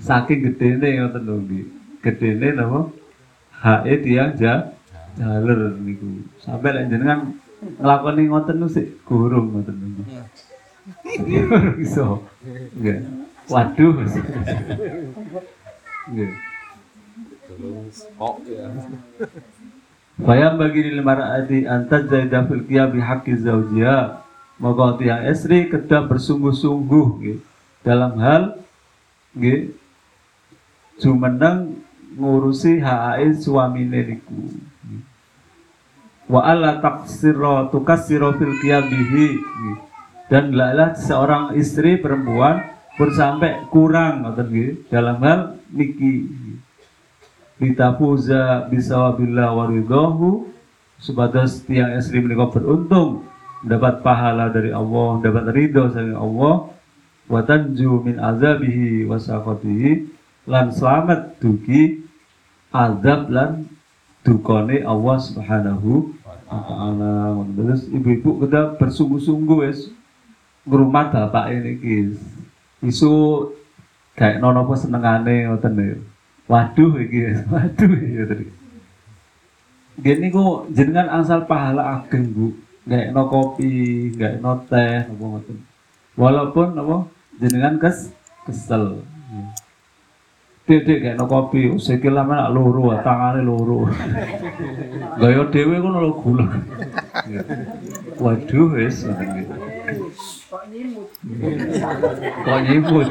Saking 0.00 0.40
gedene 0.44 0.88
ngoten 1.00 1.22
lho 1.28 1.34
nggih 1.44 1.64
gedene 2.02 2.48
napa? 2.58 2.80
Hak 3.62 3.86
e 3.86 3.94
tiyang 4.02 4.34
ja 4.36 4.74
jaler 5.16 5.78
niku. 5.78 6.26
Sampai 6.42 6.74
lek 6.74 6.90
jenengan 6.90 7.38
nglakoni 7.78 8.22
ngoten 8.26 8.56
niku 8.58 8.68
sik 8.74 8.86
gurung 9.06 9.46
ngoten 9.54 9.76
niku 9.78 10.02
Gurung 11.24 11.78
iso. 11.84 12.26
Nggih. 12.74 12.98
Waduh. 13.48 13.94
Nggih 16.10 16.49
kok 18.18 18.36
ya. 18.48 18.66
Bayam 20.20 20.60
bagi 20.60 20.80
lil 20.84 21.00
mar'ati 21.00 21.64
anta 21.64 22.04
zaida 22.04 22.44
fil 22.44 22.64
qiyam 22.68 22.92
bihaqqi 22.92 23.40
zawjiha. 23.40 24.20
Maka 24.60 25.00
tiang 25.00 25.24
istri 25.24 25.72
kedah 25.72 26.04
bersungguh-sungguh 26.04 27.06
nggih, 27.16 27.38
dalam 27.80 28.20
hal 28.20 28.60
nggih 29.32 29.72
jumeneng 31.00 31.80
ngurusi 32.20 32.84
hak 32.84 33.40
suamine 33.40 34.04
niku. 34.04 34.36
nggih. 34.36 35.02
Wa 36.28 36.52
alla 36.52 36.76
taqsira 36.84 37.72
tukassira 37.72 38.36
fil 38.36 38.60
qiyam 38.60 38.84
bihi. 38.92 39.40
Dan 40.28 40.52
hendaklah 40.52 40.94
seorang 40.94 41.44
istri 41.56 41.96
perempuan 41.96 42.60
pun 43.00 43.08
sampai 43.16 43.64
kurang 43.72 44.28
nggih 44.28 44.84
dalam 44.92 45.24
hal 45.24 45.56
niki. 45.72 46.28
Litafuza 47.60 48.66
bisawabillah 48.72 49.52
waridahu 49.52 50.48
supados 50.96 51.60
tiang 51.68 51.94
istri 52.00 52.24
menika 52.24 52.48
beruntung 52.48 53.28
mendapat 53.60 54.00
pahala 54.00 54.48
dari 54.48 54.72
Allah, 54.72 55.20
mendapat 55.20 55.44
ridho 55.52 55.84
dari 55.92 56.16
Allah 56.16 56.72
wa 57.30 57.40
tanju 57.44 58.00
min 58.02 58.16
azabihi 58.16 59.04
wa 59.04 59.20
saqatihi 59.20 60.08
lan 60.48 60.72
selamat 60.72 61.36
dugi 61.38 62.00
azab 62.72 63.28
lan 63.28 63.68
dukane 64.24 64.80
Allah 64.80 65.16
Subhanahu 65.20 66.16
wa 66.24 66.36
taala. 66.48 67.44
Terus 67.54 67.86
ibu-ibu 67.92 68.40
kita 68.44 68.80
bersungguh-sungguh 68.80 69.58
wis 69.68 69.92
ngrumat 70.64 71.12
bapak 71.12 71.52
ini 71.54 71.72
kis. 71.76 72.16
Isu 72.80 73.12
kayak 74.16 74.40
nono 74.40 74.64
apa 74.64 74.74
senengane 74.80 75.48
ngoten. 75.48 76.00
Waduh 76.50 76.98
iki, 76.98 77.46
waduh 77.46 77.90
ya 77.94 78.26
tadi. 78.26 78.50
Gini 80.02 80.34
ku 80.34 80.66
jenengan 80.74 81.22
asal 81.22 81.46
pahala 81.46 82.02
ageng 82.02 82.26
bu, 82.34 82.50
nggak 82.90 83.14
no 83.14 83.22
kopi, 83.30 84.10
nggak 84.18 84.42
no 84.42 84.58
teh, 84.66 85.06
apa 85.06 85.14
ngoten. 85.14 85.62
Walaupun 86.18 86.74
apa 86.74 87.06
jenengan 87.38 87.78
kes 87.78 88.10
kesel. 88.42 89.06
Dek 90.66 90.86
kayak 90.86 91.14
no 91.14 91.30
kopi, 91.30 91.70
sikil 91.78 92.18
lama 92.18 92.34
nak 92.34 92.50
loro, 92.50 92.98
tangane 92.98 93.46
loro. 93.46 93.86
Gaya 95.22 95.46
dewe 95.54 95.78
ku 95.78 95.86
lho 95.86 96.10
gula. 96.18 96.46
Waduh 98.18 98.74
wis 98.74 99.06
ngoten 99.06 99.28
iki. 99.38 99.42
Kok 102.42 102.58
nyimut. 102.66 103.10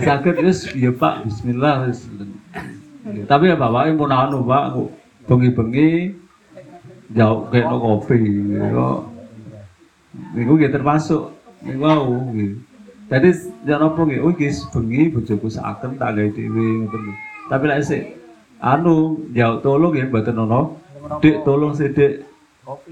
Sakit 0.00 0.36
wis. 0.44 0.68
Ya 0.76 0.90
Pak. 0.92 1.28
Bismillah 1.28 1.92
tapi 3.00 3.48
ya 3.48 3.56
bapak 3.56 3.96
pun 3.96 4.12
anu 4.12 4.44
Pak 4.44 4.76
bengi-bengi 5.24 6.14
jauh 7.16 7.48
kayak 7.48 7.66
no 7.72 7.76
kopi 7.80 8.16
gitu 8.22 9.08
niku 10.36 10.52
nggih 10.58 10.70
termasuk. 10.70 11.32
Nggih. 11.64 12.60
Jadi 13.10 13.30
jangan 13.66 13.90
apa 13.90 14.00
nggih, 14.06 14.22
oh 14.22 14.30
guys, 14.30 14.62
bengi 14.70 15.10
bojoku 15.10 15.50
saken 15.50 15.98
tak 15.98 16.14
ngoten 16.14 17.00
lho. 17.10 17.14
Tapi 17.50 17.64
lek 17.66 17.82
sik 17.82 18.14
anu 18.62 19.26
jauh 19.34 19.58
tolong 19.58 19.98
ya 19.98 20.06
mboten 20.06 20.38
ono. 20.38 20.79
Dik 21.20 21.36
tolong 21.44 21.72
sithik 21.72 22.28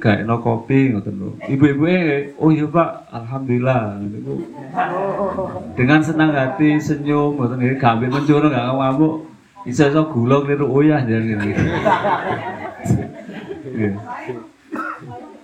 gawe 0.00 0.26
no 0.26 0.42
kopi 0.42 0.90
ngoten 0.90 1.14
lho. 1.20 1.30
Ibu-ibu 1.46 1.84
oh 2.40 2.50
iya 2.50 2.66
Pak, 2.66 2.90
alhamdulillah. 3.14 4.00
Niku 4.00 4.34
dengan 5.78 6.00
senang 6.02 6.34
hati 6.34 6.80
senyum 6.82 7.38
ngoten 7.38 7.60
nggih 7.62 7.78
gambil 7.78 8.10
mencuru 8.10 8.50
gak 8.50 8.64
ngamuk 8.74 9.14
iso 9.68 9.86
iso 9.86 10.02
gula 10.10 10.42
kliru 10.42 10.66
uyah 10.66 11.04
jan 11.06 11.22
ngene 11.22 11.52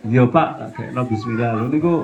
Iya. 0.04 0.24
Pak, 0.28 0.48
tak 0.60 0.68
kekno 0.76 1.00
bismillah. 1.06 1.50
Lho 1.60 1.66
niku 1.70 1.94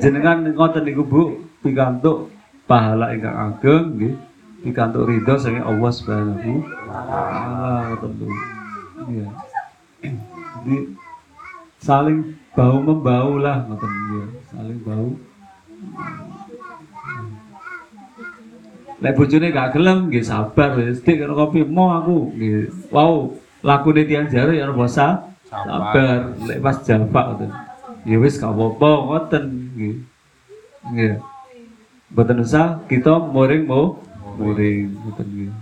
jenengan 0.00 0.48
ngoten 0.48 0.82
niku 0.86 1.02
Bu 1.04 1.22
pikantuk 1.60 2.32
pahala 2.64 3.12
ingkang 3.12 3.36
ageng 3.36 3.84
nggih. 4.00 4.14
Pikantuk 4.64 5.06
ridho 5.06 5.34
saking 5.36 5.62
Allah 5.62 5.90
Subhanahu 5.92 6.64
wa 6.90 7.94
taala 8.00 8.55
Iya. 9.06 9.28
Jadi 10.02 10.76
saling 11.78 12.18
bau 12.56 12.78
membau 12.82 13.38
lah 13.38 13.62
ngoten 13.68 13.90
ya, 13.90 14.26
saling 14.50 14.78
bau. 14.82 15.08
Lek 18.96 19.12
bojone 19.12 19.52
gak 19.52 19.76
gelem 19.76 20.08
nggih 20.08 20.24
sabar 20.24 20.72
wis 20.80 21.04
dik 21.04 21.20
karo 21.20 21.36
kopi 21.36 21.62
mau 21.62 21.92
aku 22.00 22.32
nggih. 22.32 22.72
Wow, 22.88 23.36
lakune 23.60 24.08
tiyang 24.08 24.26
jare 24.32 24.56
ya 24.56 24.66
sa? 24.88 25.30
Sabar. 25.46 26.32
Lek 26.48 26.58
pas 26.64 26.80
jafak 26.80 27.24
ngoten. 27.30 27.50
Ya 28.08 28.16
wis 28.18 28.40
gak 28.40 28.56
apa-apa 28.56 28.90
ngoten 29.06 29.44
nggih. 29.76 29.96
Nggih. 30.90 31.14
Mboten 32.10 32.40
usah 32.42 32.80
kita 32.88 33.20
muring 33.20 33.68
mau 33.68 34.00
muring 34.40 34.96
ngoten 34.96 35.26
nggih. 35.28 35.52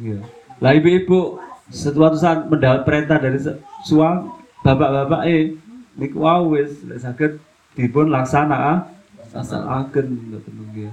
Iya. 0.00 0.18
Lah 0.64 0.72
ibu-ibu 0.76 1.49
sesuatu 1.70 2.18
saat 2.18 2.50
mendapat 2.50 2.82
perintah 2.82 3.16
dari 3.22 3.38
suami 3.86 4.28
bapak-bapak 4.60 5.22
eh 5.30 5.54
niku 5.96 6.22
wau 6.26 6.52
wis 6.52 6.82
lek 6.84 7.00
saged 7.00 7.32
dipun 7.78 8.10
laksana 8.10 8.90
asalaken 9.30 10.06
ngoten 10.34 10.54
nggih. 10.74 10.92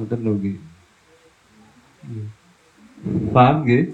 Ngoten 0.00 0.20
nggih. 0.24 0.56
Paham 3.30 3.56
nggih? 3.64 3.84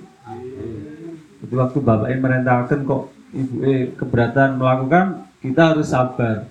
Jadi 1.42 1.54
waktu 1.58 1.78
bapaknya 1.82 2.16
merintahkan 2.22 2.78
kok 2.86 3.02
ibu 3.34 3.54
eh 3.66 3.90
keberatan 3.98 4.62
melakukan 4.62 5.26
kita 5.42 5.74
harus 5.74 5.90
sabar. 5.90 6.46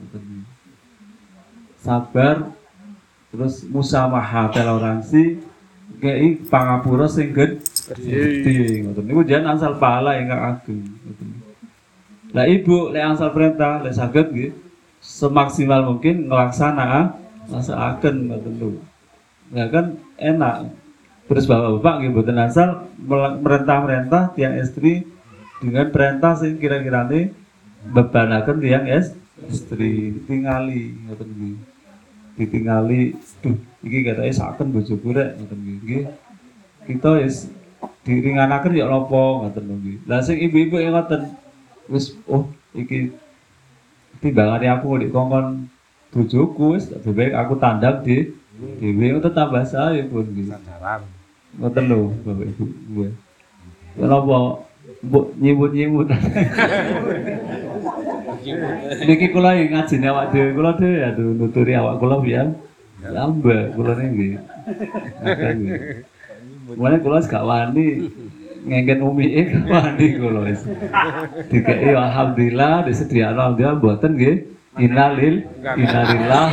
Sabar 1.80 2.52
terus 3.32 3.64
musamaha 3.72 4.52
toleransi 4.52 5.40
kei 6.02 6.42
pangapura 6.50 7.06
sing 7.06 7.30
gedhe 7.32 8.82
ngoten. 8.82 9.06
Niku 9.06 9.22
jan 9.24 9.46
asal 9.46 9.78
pahala 9.78 10.18
ingkang 10.18 10.42
ageng 10.42 10.82
ngoten. 10.82 11.30
Lah 12.34 12.46
ibu 12.50 12.90
lek 12.90 13.06
asal 13.14 13.30
perintah 13.30 13.86
lek 13.86 13.94
saged 13.94 14.34
nggih 14.34 14.52
semaksimal 14.98 15.86
mungkin 15.86 16.26
ngelaksana 16.26 17.14
nglaksanakaken 17.48 18.16
ngoten 18.28 18.54
lho. 18.58 18.70
Nah 19.54 19.68
kan 19.70 19.86
enak. 20.18 20.56
Terus 21.30 21.46
bapak-bapak 21.46 21.94
nggih 22.02 22.12
mboten 22.12 22.40
asal 22.42 22.70
merintah-merintah 23.46 24.34
tiang 24.34 24.58
istri 24.58 25.06
dengan 25.62 25.88
perintah 25.94 26.34
sing 26.36 26.58
kira-kirane 26.58 27.30
bebanaken 27.94 28.58
tiang 28.58 28.90
es 28.90 29.14
istri. 29.46 30.18
Tingali 30.26 30.98
ngoten 31.06 31.30
nggih. 31.30 31.58
Ditingali 32.32 33.14
duh 33.44 33.71
iki 33.82 34.06
katanya 34.06 34.34
saken 34.34 34.70
bojoku 34.70 35.10
rek 35.14 35.42
ngoten 35.42 35.60
nggih 35.60 36.06
kita 36.86 37.10
wis 37.22 37.50
diringanaken 38.06 38.78
ya 38.78 38.86
napa 38.90 39.22
ngoten 39.46 39.64
nggih. 39.66 39.98
Lah 40.10 40.22
sing 40.22 40.38
ibu-ibu 40.42 40.78
yang 40.82 40.98
ngoten 40.98 41.34
wis 41.90 42.18
oh 42.30 42.50
iki 42.74 43.14
timbangane 44.22 44.70
aku 44.70 45.02
di 45.02 45.08
kongkon 45.10 45.70
bojoku 46.14 46.78
wis 46.78 46.90
lebih 46.94 47.14
baik 47.14 47.34
aku 47.38 47.54
tandang 47.58 48.06
di 48.06 48.30
dhewe 48.82 49.06
ngoten 49.18 49.34
tambah 49.34 49.66
saya 49.66 50.06
pun 50.06 50.26
nggih. 50.26 50.50
Sandaran. 50.50 51.02
ngoten 51.52 51.84
lho 51.92 52.16
Bapak 52.24 52.46
Ibu 52.48 52.64
nggih. 52.66 53.12
Kenapa 53.92 54.38
mbok 55.04 55.26
nyimut-nyimut. 55.36 56.08
Niki 59.06 59.28
kula 59.30 59.54
ngajine 59.54 60.08
awak 60.10 60.32
dhewe 60.34 60.50
kula 60.56 60.72
dhewe 60.80 61.00
aduh 61.06 61.36
nuturi 61.36 61.74
awak 61.76 62.00
kula 62.00 62.24
pian. 62.24 62.56
Lambek 63.02 63.74
kula 63.74 63.94
niki. 63.98 64.38
Mulane 66.78 66.98
kula 67.02 67.18
gak 67.26 67.42
wani 67.42 68.06
ngengken 68.62 69.02
umike 69.02 69.42
gak 69.50 69.66
wani 69.66 70.08
kula 70.22 70.40
wis. 70.46 70.62
Alhamdulillah 71.98 72.86
disediakno 72.86 73.42
alhamdulillah 73.42 73.76
mboten 73.82 74.12
nggih. 74.14 74.38
Innalil 74.78 75.36
innalillah. 75.82 76.48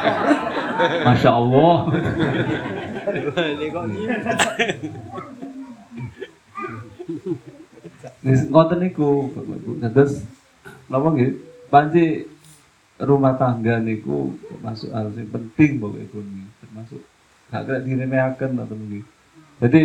Masya 1.10 1.30
Allah. 1.34 1.76
Ngoten 8.22 8.78
niku. 8.78 9.10
Dados 9.82 10.22
napa 10.86 11.08
nggih? 11.10 11.30
Panci 11.70 12.24
rumah 13.04 13.34
tangga 13.40 13.80
niku 13.80 14.36
termasuk 14.48 14.90
hal 14.92 15.12
yang 15.16 15.30
penting 15.32 15.80
Ibu 15.80 16.18
nggih. 16.20 16.48
Termasuk 16.64 17.00
gak 17.50 17.62
kena 17.66 17.78
diremehaken 17.82 18.50
nggih. 18.60 19.04
Jadi 19.60 19.80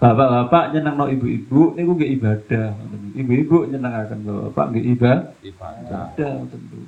bapak-bapak 0.00 0.72
nyenengno 0.72 1.06
ibu-ibu 1.12 1.76
niku 1.76 1.92
nggih 1.96 2.10
ibadah. 2.20 2.68
Ibu-ibu 3.16 3.56
nyenengaken 3.68 4.20
bapak 4.24 4.66
nggih 4.72 4.84
ibadah. 4.96 5.34
ibadah. 5.44 6.04
Lho. 6.16 6.82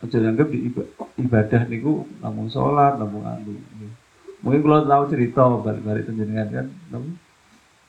Aja 0.00 0.16
dianggap 0.16 0.48
di 0.48 0.58
iba- 0.72 0.88
ibadah 1.20 1.68
niku 1.68 2.08
namung 2.24 2.48
sholat, 2.48 2.96
namung 2.96 3.20
anu. 3.28 3.52
Mungkin 4.40 4.64
kalau 4.64 4.88
tahu 4.88 5.04
cerita 5.12 5.44
balik-balik 5.60 6.08
jenengan 6.08 6.48
kan? 6.48 6.66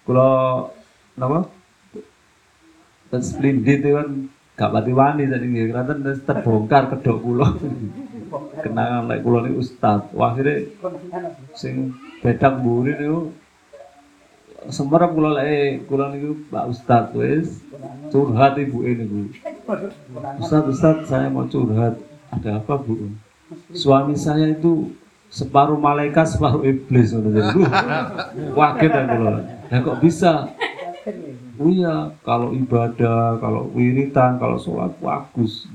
Kalau 0.03 0.75
napa? 1.15 1.47
Dan 3.11 3.21
splendid 3.23 3.79
itu 3.83 3.95
kan 3.95 4.09
gak 4.61 4.77
pati 4.77 4.93
wani 4.93 5.25
tadi 5.25 5.49
karena 5.73 5.93
wis 6.05 6.21
terbongkar 6.21 6.93
kedok 6.93 7.17
kula. 7.17 7.49
Kenangan 8.61 9.09
lek 9.09 9.25
niku 9.25 9.57
ustaz. 9.57 10.05
Wah 10.13 10.37
akhirnya 10.37 10.69
sing 11.57 11.97
bedang 12.21 12.61
mburi 12.61 12.93
niku 12.93 13.33
semerap 14.69 15.17
kula 15.17 15.41
lek 15.41 15.89
kula 15.89 16.13
niku 16.13 16.45
Pak 16.53 16.69
Ustaz 16.69 17.09
wis 17.17 17.65
curhat 18.13 18.53
ibu 18.61 18.85
niku. 18.85 19.33
Ustaz 20.37 20.63
Ustaz 20.69 21.09
saya 21.09 21.25
mau 21.33 21.49
curhat. 21.49 21.97
Ada 22.29 22.61
apa 22.61 22.77
Bu? 22.77 23.17
Suami 23.73 24.13
saya 24.13 24.53
itu 24.53 24.93
separuh 25.33 25.75
malaikat 25.75 26.37
separuh 26.37 26.61
iblis 26.63 27.17
ngono 27.17 27.33
Kaget 28.53 28.93
kula. 29.09 29.31
Lah 29.41 29.79
kok 29.81 29.97
bisa? 29.99 30.53
Iya, 31.61 32.17
kalau 32.25 32.57
ibadah, 32.57 33.37
kalau 33.37 33.69
wiritan, 33.77 34.41
kalau 34.41 34.57
sholat 34.57 34.93
bagus. 34.97 35.69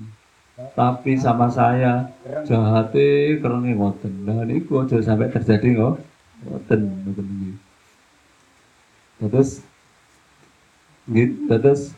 Tapi 0.57 1.20
sama 1.20 1.53
saya 1.53 2.09
jahate 2.49 3.37
karena 3.44 3.77
ngoten. 3.77 4.25
Nah 4.25 4.40
niku 4.49 4.81
aja 4.81 4.96
sampai 5.05 5.29
terjadi 5.29 5.77
kok. 5.77 5.94
Ngoten, 6.49 6.81
ngoten. 7.05 7.27
Terus 9.20 9.61
nggih, 11.07 11.29
terus 11.44 11.92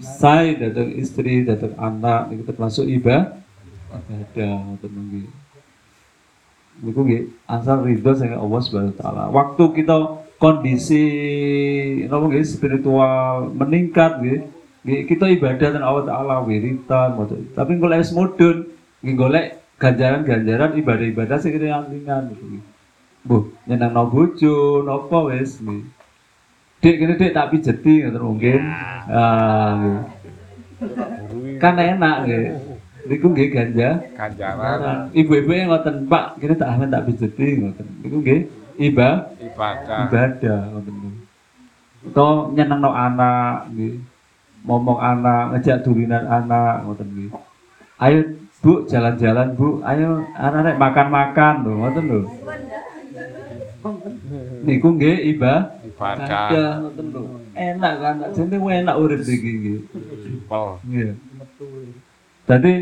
saya 0.00 0.52
datang 0.68 0.92
istri, 1.00 1.48
datang 1.48 1.72
anak, 1.80 2.28
niku 2.28 2.44
termasuk 2.44 2.84
ibadah, 2.84 3.40
ibadah 3.88 4.52
ngoten 4.60 4.92
nggih. 4.92 5.28
Niku 6.84 7.00
nggih 7.08 7.24
asal 7.48 7.88
ridho 7.88 8.12
sange 8.12 8.36
Allah 8.36 8.60
Subhanahu 8.60 9.00
wa. 9.00 9.32
Waktu 9.32 9.64
kita 9.80 9.96
kondisi 10.46 11.02
napa 12.06 12.30
nggih 12.30 12.46
spiritual 12.46 13.50
meningkat 13.50 14.22
nggih, 14.22 14.46
nggih 14.86 15.00
kita 15.10 15.26
ibadah 15.34 15.74
dan 15.74 15.82
Allah 15.82 16.06
taala 16.06 16.46
wiritan. 16.46 17.18
Tapi 17.50 17.72
kalau 17.82 17.98
mudun 18.14 18.70
nggih 19.02 19.14
golek 19.18 19.58
ganjaran-ganjaran 19.82 20.78
ibadah-ibadah 20.78 21.42
sing 21.42 21.58
ringan-ringan 21.58 22.30
gitu 22.30 22.44
nggih. 22.46 22.62
Bu, 23.26 23.50
nyenengno 23.66 24.06
bojo 24.06 24.86
napa 24.86 25.18
wis 25.34 25.58
nggih. 25.58 25.82
Dik 26.78 26.94
kene 26.94 27.14
dik 27.18 27.34
tak 27.34 27.50
pijeti 27.50 28.06
ngoten 28.06 28.22
mungkin. 28.22 28.62
Ah 29.10 29.74
nggih. 29.74 29.98
Kan 31.58 31.74
enak 31.74 32.16
nggih. 32.22 32.44
Niku 33.10 33.34
nggih 33.34 33.50
ganja. 33.50 33.98
ganjaran 34.14 35.10
Ibu-ibu 35.10 35.50
yang 35.54 35.70
ngoten, 35.74 36.06
Pak, 36.06 36.38
kene 36.38 36.54
tak 36.54 36.70
amen 36.70 36.94
tak 36.94 37.10
pijeti 37.10 37.58
ngoten. 37.58 37.86
Niku 38.06 38.22
nggih 38.22 38.40
iba 38.78 39.34
ibadah 39.56 39.98
ibadah 40.12 40.60
ngoten. 40.76 40.96
Utawa 42.04 42.52
nyenengno 42.52 42.90
anak 42.92 43.72
nggih. 43.72 43.96
Momong 44.66 44.98
anak, 44.98 45.54
ngejak 45.54 45.86
durinan 45.86 46.26
anak 46.26 46.84
ngoten 46.84 47.08
nggih. 47.08 47.30
Ayo 47.96 48.20
Bu, 48.60 48.82
jalan-jalan 48.84 49.54
Bu. 49.54 49.80
Ayo 49.86 50.26
anak-anak 50.34 50.76
makan-makan 50.76 51.54
lho, 51.64 51.72
ngoten 51.80 52.04
lho. 52.10 52.20
Niku 54.66 54.98
nggih 54.98 55.16
iba 55.32 55.70
ibadah 55.86 56.26
ibadah 56.26 56.70
ngoten 56.82 57.06
lho. 57.14 57.22
Enak 57.56 57.94
kan, 58.02 58.14
jane 58.36 58.56
enak 58.58 58.96
urip 59.00 59.22
iki 59.24 59.50
nggih. 59.56 59.78
simpel 60.20 60.82
Iya. 60.90 61.14
Jadi 62.46 62.72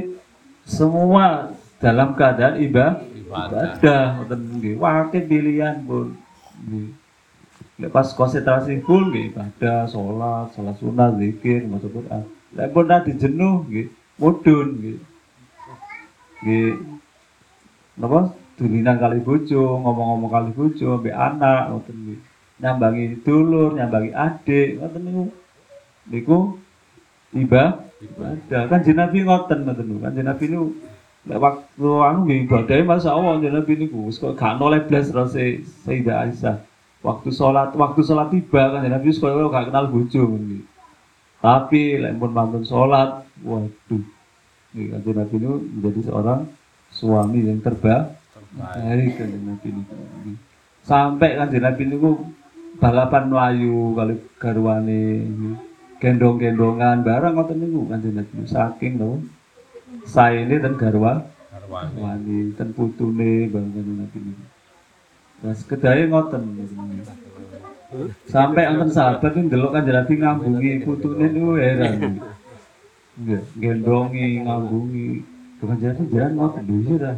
semua 0.65 1.53
dalam 1.79 2.17
keadaan 2.17 2.59
ibadah 2.65 3.05
ibadah 3.13 3.77
ibadah 3.77 4.05
ngoten 4.19 4.41
nggih. 4.57 4.75
Wakil 4.81 5.23
pilihan 5.29 5.85
pun 5.85 6.17
nggih. 6.65 6.89
Lek 7.85 7.91
pas 7.91 8.07
konsentrasi 8.15 8.83
full 8.83 9.11
nggih 9.11 9.35
ibadah, 9.35 9.87
sholat, 9.91 10.55
sholat 10.55 10.77
sunat, 10.81 11.19
zikir, 11.21 11.67
maca 11.67 11.89
Quran. 11.91 12.23
Lek 12.55 12.69
pun 12.73 12.87
nanti 12.87 13.13
jenuh 13.15 13.67
nggih, 13.69 13.87
mudun 14.19 14.69
nggih. 14.79 14.99
Nggih. 16.43 16.73
Napa? 18.01 18.21
Dulinan 18.55 19.03
kali 19.03 19.19
bojo, 19.19 19.83
ngomong-ngomong 19.83 20.31
kali 20.31 20.51
bojo, 20.55 21.03
ambek 21.03 21.15
anak 21.15 21.75
ngoten 21.75 21.97
nggih. 21.99 22.21
Nyambangi 22.63 23.05
dulur, 23.27 23.75
nyambangi 23.75 24.11
adik, 24.15 24.69
ngoten 24.79 25.03
niku. 25.03 25.25
Niku 26.05 26.39
ibadah 27.35 27.83
kan 28.71 28.81
jeneng 28.87 29.11
Nabi 29.11 29.19
ngoten 29.27 29.59
ngoten 29.67 29.85
niku. 29.91 29.99
Kan 29.99 30.13
jeneng 30.15 30.31
Nabi 30.31 30.45
niku 30.47 30.67
lek 31.25 31.41
waktu 31.41 31.89
anu 32.05 32.29
nggih 32.29 32.45
ibadahe 32.45 32.85
masyaallah 32.85 33.41
jeneng 33.41 33.65
Nabi 33.65 33.73
niku 33.81 34.13
wis 34.13 34.21
kok 34.21 34.37
gak 34.37 34.61
noleh 34.61 34.85
blas 34.85 35.09
rose 35.09 35.65
Sayyidah 35.89 36.29
Aisyah. 36.29 36.57
Waktu 37.05 37.33
sholat, 37.33 37.73
waktu 37.77 38.01
sholat 38.01 38.29
tiba 38.33 38.73
kan 38.73 38.85
Nabi 38.85 39.09
wis 39.09 39.21
koyo 39.21 39.49
gak 39.49 39.73
kenal 39.73 39.89
bojo 39.89 40.37
nggih. 40.37 40.65
Tapi 41.41 42.01
lek 42.01 42.17
pun 42.21 42.33
mantun 42.33 42.65
sholat, 42.65 43.25
waduh. 43.41 44.05
Nggih 44.77 44.87
kan 44.93 45.01
jeneng 45.01 45.19
Nabi 45.25 45.35
niku 45.41 45.57
menjadi 45.65 46.01
seorang 46.13 46.41
suami 46.93 47.39
yang 47.41 47.61
terbaik 47.65 48.21
terbaik 48.31 48.85
baik 48.85 49.13
kan 49.17 49.29
Nabi 49.33 49.69
niku. 49.73 49.95
Sampai 50.85 51.31
kan 51.41 51.49
Nabi 51.49 51.83
niku 51.89 52.11
balapan 52.77 53.25
melayu 53.33 53.97
kali 53.97 54.15
garwane 54.37 55.03
gendong-gendongan 56.05 57.01
barang 57.01 57.33
ngoten 57.33 57.59
niku 57.65 57.81
kan 57.89 58.05
Nabi 58.05 58.35
saking 58.45 59.01
lho. 59.01 59.25
Saene 60.03 60.59
ten 60.59 60.75
garwa 60.75 61.23
garwane 61.55 61.99
wani 62.03 62.39
ten 62.59 62.75
putune 62.75 63.47
kanjeng 63.53 63.91
Nabi 64.03 64.19
niku. 64.19 64.45
Terus 65.41 65.61
kedahe 65.71 66.03
ngoten 66.11 66.43
Sampai 68.27 68.67
wonten 68.67 68.91
sahabat 68.91 69.39
yang 69.39 69.47
delok 69.47 69.71
kanjeng 69.79 69.95
Nabi 69.95 70.15
ngambungi 70.19 70.71
putune 70.83 71.27
niku 71.31 71.53
heran. 71.55 72.19
Gendongi, 73.63 74.43
ngambungi. 74.43 75.09
Bukan 75.63 75.77
jadi 75.79 76.03
jalan 76.11 76.33
ngoten 76.35 76.65
iya 76.67 76.95
dah. 76.99 77.15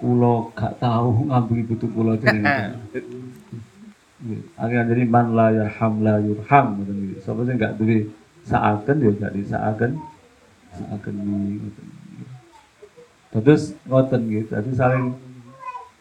Kulo 0.00 0.48
gak 0.56 0.80
tahu 0.80 1.28
ngambungi 1.28 1.64
putu 1.68 1.86
kulo 1.92 2.16
jenenge. 2.16 2.72
Nggih, 4.20 4.40
Akhirnya 4.56 4.88
jadi 4.92 5.02
man 5.08 5.32
la 5.36 5.52
yarham 5.52 6.00
la 6.00 6.16
yurham. 6.20 6.80
Sapa 7.20 7.44
sing 7.44 7.60
gak 7.60 7.76
duwe 7.76 8.08
saaken 8.48 8.96
ya 9.04 9.10
gak 9.20 9.32
disaaken 9.36 10.00
ngoten. 10.78 11.14
Terus 13.30 13.74
ngoten 13.86 14.20
nggih, 14.26 14.44
dadi 14.50 14.70
saling 14.74 15.14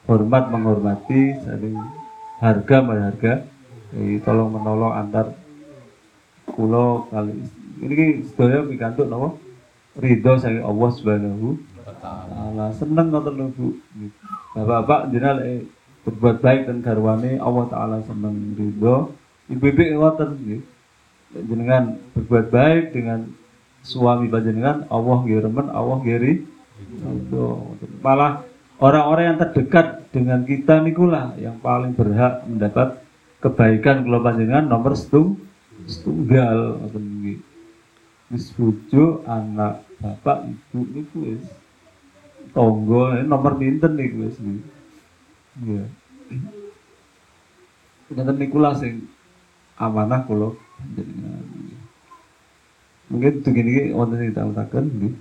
hormat 0.05 0.49
menghormati, 0.49 1.37
saling 1.45 1.77
harga 2.41 2.77
berharga. 2.81 3.33
Jadi 3.89 4.21
tolong 4.21 4.53
menolong 4.53 4.93
antar 4.93 5.33
kulo 6.49 7.09
kali 7.09 7.33
ini 7.79 7.93
ki 7.95 8.07
sedaya 8.29 8.65
pikantuk 8.65 9.07
napa? 9.07 9.33
Ridho 9.97 10.37
saking 10.37 10.65
Allah 10.65 10.89
Subhanahu 10.93 11.57
Ta'ala. 11.99 12.71
Seneng 12.75 13.11
ngoten 13.11 13.33
lho 13.35 13.47
Bu. 13.53 13.67
Bapak-bapak 14.55 15.11
jenengan 15.11 15.37
lek 15.43 15.67
berbuat 16.07 16.37
baik 16.41 16.61
dan 16.65 16.77
garwane 16.81 17.37
Allah 17.37 17.65
Ta'ala 17.67 17.97
seneng 18.07 18.55
ridho. 18.55 19.13
Ibu-ibu 19.51 19.99
ngoten 19.99 20.29
nggih. 20.39 20.61
Jenengan 21.45 21.99
berbuat 22.17 22.45
baik 22.49 22.83
dengan 22.95 23.29
suami 23.83 24.27
panjenengan 24.27 24.85
Allah 24.91 25.17
nggih 25.23 25.39
remen, 25.43 25.67
Allah 25.71 25.97
nggih. 26.03 26.45
Malah 27.99 28.47
orang-orang 28.79 29.35
yang 29.35 29.39
terdekat 29.39 30.07
dengan 30.15 30.47
kita 30.47 30.79
nikulah 30.79 31.35
yang 31.35 31.59
paling 31.59 31.93
berhak 31.93 32.47
mendapat 32.47 33.03
kebaikan 33.43 34.03
kalau 34.03 34.19
panjenengan 34.23 34.67
nomor 34.67 34.95
setung 34.95 35.39
setunggal 35.87 36.79
ngoten 36.83 37.05
nggih. 37.23 37.39
Wis 38.29 38.53
anak, 39.25 39.81
bapak, 39.97 40.45
ibu 40.45 40.79
niku 40.85 41.17
wis 41.33 41.43
tonggo 42.53 43.09
nomor 43.25 43.57
pinten 43.57 43.97
niku 43.97 44.27
wis 44.27 44.37
nggih. 44.37 45.87
Ngoten 48.11 48.37
nikulah 48.37 48.73
sing 48.77 49.07
amanah 49.79 50.27
kula 50.27 50.53
panjenengan. 50.77 51.78
Mungkin 53.09 53.41
begini 53.41 53.69
iki 53.73 53.83
wonten 53.97 54.21
sing 54.21 54.31
tautaken 54.37 54.85
nggih. 54.85 55.13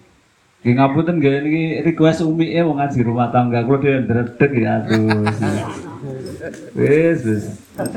Nggih 0.61 0.75
ngapunten 0.77 1.17
nggih 1.25 1.41
niki 1.41 1.65
request 1.89 2.21
e 2.21 2.61
wong 2.61 2.77
ngaji 2.77 3.01
rumah 3.01 3.33
tangga 3.33 3.65
kula 3.65 3.81
dhewe 3.81 4.05
ndredeg 4.05 4.53
ya 4.61 4.85
wis. 6.77 7.49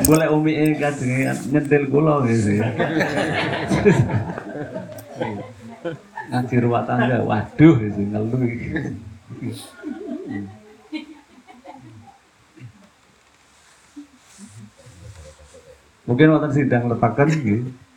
Boleh 0.08 0.27
umi 0.32 0.56
e 0.56 0.65
kajenge 0.80 1.36
nyentil 1.51 1.84
kula 1.91 2.23
nggih. 2.23 2.63
Ngaji 6.32 6.56
rumah 6.63 6.84
tangga, 6.88 7.19
waduh 7.27 7.75
wis 7.84 7.95
ngelu 7.99 8.38
iki. 8.47 8.67
Mungkin 16.08 16.32
wonten 16.32 16.51
sidang 16.56 16.88
lepakan 16.88 17.27
nggih. 17.27 17.90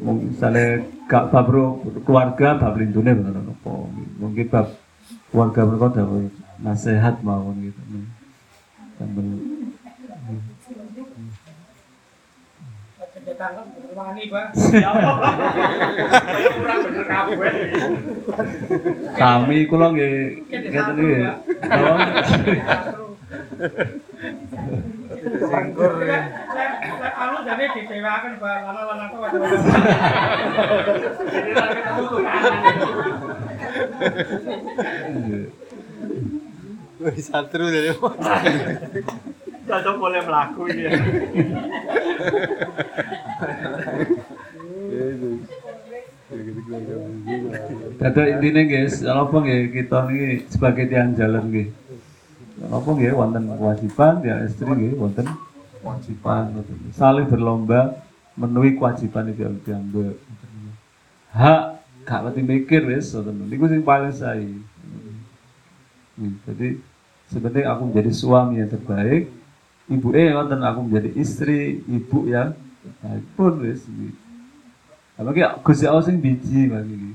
Misalnya 0.00 0.80
gak 1.04 1.28
bab 1.28 1.46
ro- 1.52 1.84
keluarga 2.06 2.56
bab 2.56 2.74
lindune 2.80 3.12
bener 3.12 3.36
apa? 3.36 3.72
Mungkin 4.16 4.46
bab 4.48 4.72
keluarga 5.28 5.60
mereka 5.68 6.00
dapat 6.00 6.32
nasihat 6.64 7.20
mawon 7.20 7.68
gitu. 7.68 7.80
Tambah 8.96 9.24
kami 19.16 19.56
kula 19.68 19.86
nggih 19.92 20.16
ngeten 20.48 20.96
iki. 21.00 21.16
Singkur 24.20 25.92
Anu 27.20 27.36
jadi 27.44 27.64
disewakan 27.72 28.32
buat 28.36 28.58
lana-lana 28.68 29.04
tuh 29.08 29.20
ada 29.24 29.38
Wis 37.00 37.32
satru 37.32 37.64
dari 37.72 37.96
Cocok 39.70 39.96
boleh 39.96 40.20
melaku 40.26 40.68
ini. 40.68 40.84
Dadak 48.00 48.26
intine 48.36 48.62
guys, 48.66 49.00
apa 49.06 49.30
nggih 49.30 49.70
kita 49.70 49.98
niki 50.10 50.44
sebagai 50.50 50.84
tiang 50.90 51.14
jalan 51.14 51.44
nggih. 51.48 51.68
Apa 52.68 52.88
nggih 52.92 53.16
wonten 53.16 53.48
kewajiban 53.56 54.20
ya 54.20 54.44
istri 54.44 54.68
nggih 54.68 54.92
wonten 55.00 55.24
kewajiban 55.80 56.60
saling 56.92 57.24
berlomba 57.24 58.04
memenuhi 58.36 58.76
kewajiban 58.76 59.32
itu 59.32 59.40
yang 59.44 59.56
diambil. 59.64 60.08
Hak 61.32 61.80
gak 62.04 62.20
mesti 62.26 62.40
mikir 62.42 62.82
wis 62.90 63.12
ngoten. 63.14 63.48
Niku 63.48 63.64
sing 63.70 63.80
paling 63.84 64.12
sae. 64.12 64.50
Hmm, 66.18 66.36
Jadi 66.44 66.80
sebenarnya 67.32 67.72
aku 67.72 67.82
menjadi 67.88 68.12
suami 68.12 68.60
yang 68.60 68.68
terbaik, 68.68 69.30
ibu 69.88 70.08
eh 70.12 70.34
wonten 70.34 70.60
aku 70.60 70.80
menjadi 70.84 71.10
istri, 71.16 71.80
ibu 71.86 72.28
yang 72.28 72.52
terbaik 72.82 73.24
pun 73.38 73.52
wis. 73.62 73.86
Apalagi 75.16 75.40
Gusti 75.64 75.84
Allah 75.84 76.04
sing 76.04 76.16
biji 76.18 76.68
bagi 76.68 76.92
iki. 76.96 77.12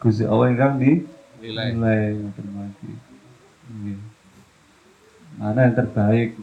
Gusti 0.00 0.24
Allah 0.24 0.48
ingkang 0.52 0.80
di 0.80 1.04
nilai 1.38 1.76
nilai 1.76 2.18
ngoten 2.18 2.46
mati. 2.52 2.90
Nggih 3.68 4.17
mana 5.38 5.70
yang 5.70 5.74
terbaik 5.78 6.34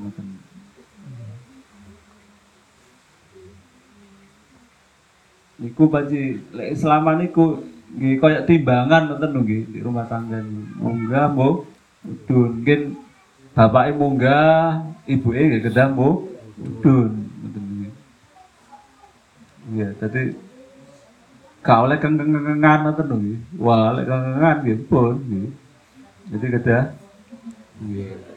Niku 5.55 5.87
Iku 5.87 6.03
lek 6.51 6.75
selama 6.75 7.15
niku 7.15 7.63
nggih 7.95 8.19
koyak 8.19 8.43
timbangan 8.43 9.07
nonton 9.07 9.31
lho 9.31 9.41
di 9.71 9.79
rumah 9.79 10.03
tangga 10.03 10.43
munggah 10.79 11.31
bu. 11.31 11.63
Udun. 12.03 12.59
Mungkin 12.59 12.81
ibu 13.55 13.95
munggah 13.95 14.83
ibu 15.07 15.27
nggih 15.31 15.63
kedang 15.63 15.95
bu. 15.95 16.27
Udun 16.59 17.11
nonton 17.39 17.63
nggih. 17.63 17.93
Iya, 19.79 19.87
tadi 19.95 20.35
kau 21.63 21.87
lek 21.87 22.03
kengkengan 22.03 22.79
nonton 22.83 23.05
lho 23.07 23.15
nggih. 23.15 23.39
Wah, 23.55 23.95
lek 23.95 24.11
kengkengan 24.11 24.55
nggih 24.59 24.77
pun 24.91 25.15
nggih. 25.23 25.49
Jadi 26.35 26.45
kedah 26.51 26.83
nggih. 27.79 28.34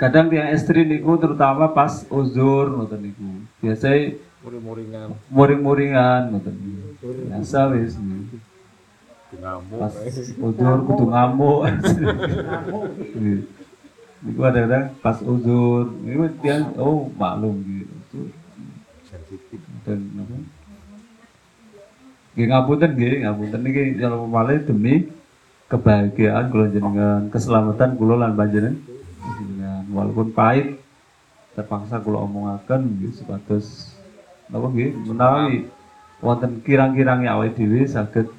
Kadang 0.00 0.32
tiang 0.32 0.48
istri 0.56 0.88
niku 0.88 1.20
terutama 1.20 1.68
pas 1.76 2.08
uzur 2.08 2.72
ngoten 2.72 3.04
niku. 3.04 3.44
Biasanya 3.60 4.16
Muring-muringan. 4.40 5.08
muring-muringan 5.28 6.20
ngoten. 6.32 6.54
Biasa 7.28 7.68
wis. 7.76 8.00
Ngamuk. 9.36 9.76
pas 9.76 9.94
uzur 10.40 10.78
kudu 10.88 11.04
ngamuk. 11.12 11.60
Niku 14.20 14.36
kadang-kadang 14.44 14.84
pas 15.00 15.16
uzur, 15.24 15.96
niku 16.04 16.28
tiang 16.44 16.76
oh 16.76 17.08
maklum 17.16 17.60
gitu. 17.64 18.28
Sensitif. 19.08 19.60
Dan 19.84 20.12
apa? 20.20 20.36
Nggih 22.36 22.46
ngapunten 22.52 22.90
nggih, 23.00 23.14
ngapunten 23.24 23.60
niki 23.64 23.82
kalau 23.96 24.28
malih 24.28 24.60
demi 24.60 25.08
kebahagiaan 25.72 26.52
kula 26.52 26.68
jenengan, 26.68 27.32
keselamatan 27.32 27.96
kula 27.96 28.14
lan 28.20 28.36
panjenengan 28.36 28.76
jenengan. 29.40 29.59
Walaupun 29.90 30.30
pahit 30.30 30.78
terpaksa 31.58 31.98
kula 31.98 32.22
omongaken 32.22 32.98
nggih 32.98 33.10
supados 33.10 33.90
napa 34.46 34.70
nggih 34.70 34.94
menawi 35.06 35.66
wonten 36.22 36.62
kirang-kirang 36.62 37.26
awake 37.26 37.58
dhewe 37.58 37.82
saged 37.90 38.30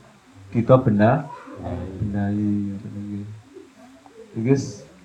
kita 0.55 0.79
benar 0.79 1.27
benahi 1.99 2.71
ngoten 2.71 2.91
nggih. 2.95 3.25
Iki 4.41 4.53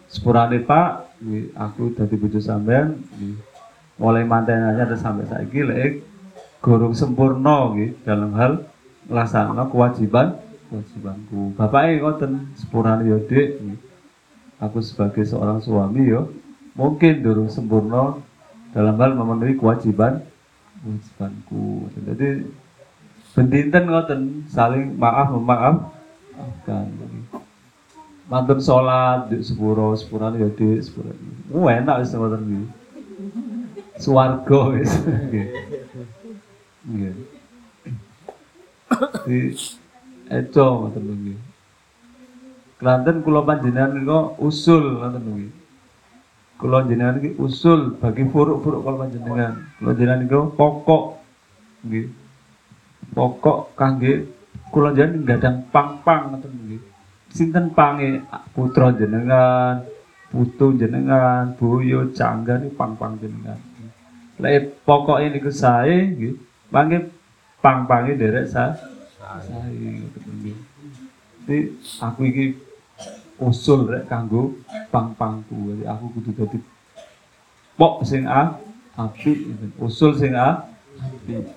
sepurane 0.07 0.63
Pak, 0.63 1.19
nggih, 1.19 1.51
aku 1.59 1.93
dadi 1.95 2.15
bojo 2.15 2.39
sampean 2.39 3.03
nggih. 3.17 3.37
Mulai 3.97 4.29
mantenannya 4.29 4.93
dan 4.93 5.01
sampai 5.01 5.25
saiki 5.25 5.65
lek 5.65 6.05
gurung 6.61 6.93
sempurna 6.93 7.73
nggih 7.73 7.97
dalam 8.05 8.33
hal 8.37 8.53
melaksanakan 9.09 9.67
kewajiban 9.73 10.27
kewajibanku. 10.69 11.55
Bapaknya 11.57 12.03
ngoten 12.03 12.33
sepurane 12.59 13.09
ya 13.09 13.19
Dik. 13.19 13.49
nggih. 13.63 13.81
Aku 14.57 14.81
sebagai 14.81 15.21
seorang 15.29 15.61
suami 15.61 16.09
yo 16.09 16.33
mungkin 16.73 17.21
durung 17.21 17.53
sempurna 17.53 18.17
dalam 18.73 18.97
hal 18.97 19.13
memenuhi 19.13 19.61
kewajiban 19.61 20.25
kewajibanku. 20.81 21.93
Jadi 21.93 22.29
bendinten 23.37 23.85
ngoten 23.93 24.21
saling 24.49 24.97
maaf 24.97 25.29
memaaf 25.29 25.93
maafkan. 26.33 26.89
Mantun 28.27 28.59
sholat 28.59 29.29
di 29.31 29.45
sepuro 29.45 29.93
sepurane 29.93 30.41
ya 30.41 30.49
di 30.49 30.81
sepuro. 30.81 31.13
Oh 31.53 31.69
enak 31.69 32.01
wis 32.01 32.17
ngoten 32.17 32.43
iki. 32.49 32.65
Swarga 34.01 34.61
wis. 34.73 34.93
Nggih. 35.05 35.47
Nggih. 36.89 37.15
Di 39.29 39.39
ngoten 40.57 41.03
nggih. 41.05 41.39
Kelanten 42.77 43.25
kula 43.25 43.41
panjenengan 43.41 43.97
niku 43.97 44.37
usul 44.37 45.01
ngoten 45.01 45.25
nggih. 45.25 45.53
Kula 46.61 46.85
jenengan 46.85 47.21
iki 47.21 47.33
usul 47.41 47.97
bagi 47.97 48.29
furuk-furuk 48.29 48.85
kula 48.85 48.97
panjenengan. 49.09 49.65
Kula 49.81 49.93
jenengan 49.97 50.21
niku 50.21 50.53
pokok 50.53 51.05
nggih. 51.89 52.13
Pokok 53.17 53.73
kangge 53.73 54.29
kula 54.69 54.93
jenengan 54.93 55.25
gadang 55.25 55.57
pang-pang 55.73 56.37
ngoten 56.37 56.53
nggih. 56.53 56.81
Sinten 57.33 57.73
pange 57.73 58.21
putra 58.53 58.93
jenengan, 58.93 59.81
putu 60.29 60.77
jenengan, 60.77 61.57
boyo 61.57 62.13
cangga 62.13 62.61
niku 62.61 62.77
pang-pang 62.77 63.17
jenengan. 63.17 63.57
Lek 64.37 64.85
pokoke 64.85 65.33
niku 65.33 65.49
sae 65.49 66.13
nggih, 66.13 66.37
mangke 66.69 67.09
pang-pange 67.65 68.21
derek 68.21 68.53
sa 68.53 68.77
sae 69.17 69.73
ngoten 69.73 70.33
nggih. 70.45 70.57
Jadi 71.47 71.59
aku 72.05 72.21
iki 72.27 72.66
usul 73.41 73.89
rek 73.89 74.09
kanggo 74.09 74.57
pang-pangku. 74.89 75.75
Jadi 75.75 75.85
aku 75.85 76.05
kudu 76.17 76.31
dadi 76.33 76.59
pok 77.77 78.03
sing 78.09 78.25
a 78.25 78.57
ngoten. 78.97 79.77
usul 79.81 80.17
sing 80.17 80.33
a 80.33 80.65
apik. 80.97 81.53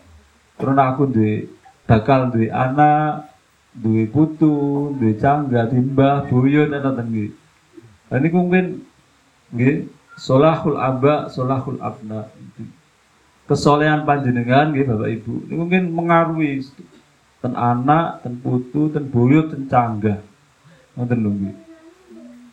Karena 0.60 0.92
aku 0.92 1.08
duwe 1.08 1.48
bakal 1.88 2.36
duwe 2.36 2.52
anak, 2.52 3.32
duwe 3.72 4.04
putu, 4.12 4.92
duwe 5.00 5.16
cangga, 5.16 5.72
timbah, 5.72 6.28
buyut 6.28 6.68
ngoten 6.68 7.08
nggih. 7.08 7.32
Lah 8.12 8.18
niku 8.20 8.38
mungkin 8.44 8.84
nggih 9.56 9.88
solahul 10.20 10.76
aba, 10.76 11.32
solahul 11.32 11.80
abna. 11.80 12.28
Kesolehan 13.48 14.04
panjenengan 14.04 14.76
nggih 14.76 14.86
Bapak 14.86 15.10
Ibu. 15.10 15.34
Niku 15.48 15.62
mungkin 15.64 15.84
mengaruhi 15.96 16.62
ten 17.40 17.56
anak, 17.56 18.20
ten 18.28 18.36
putu, 18.44 18.92
ten 18.92 19.08
buyut, 19.08 19.56
ten 19.56 19.66
cangga. 19.72 20.20
Ngoten 21.00 21.18
lho 21.24 21.32
nggih. 21.32 21.69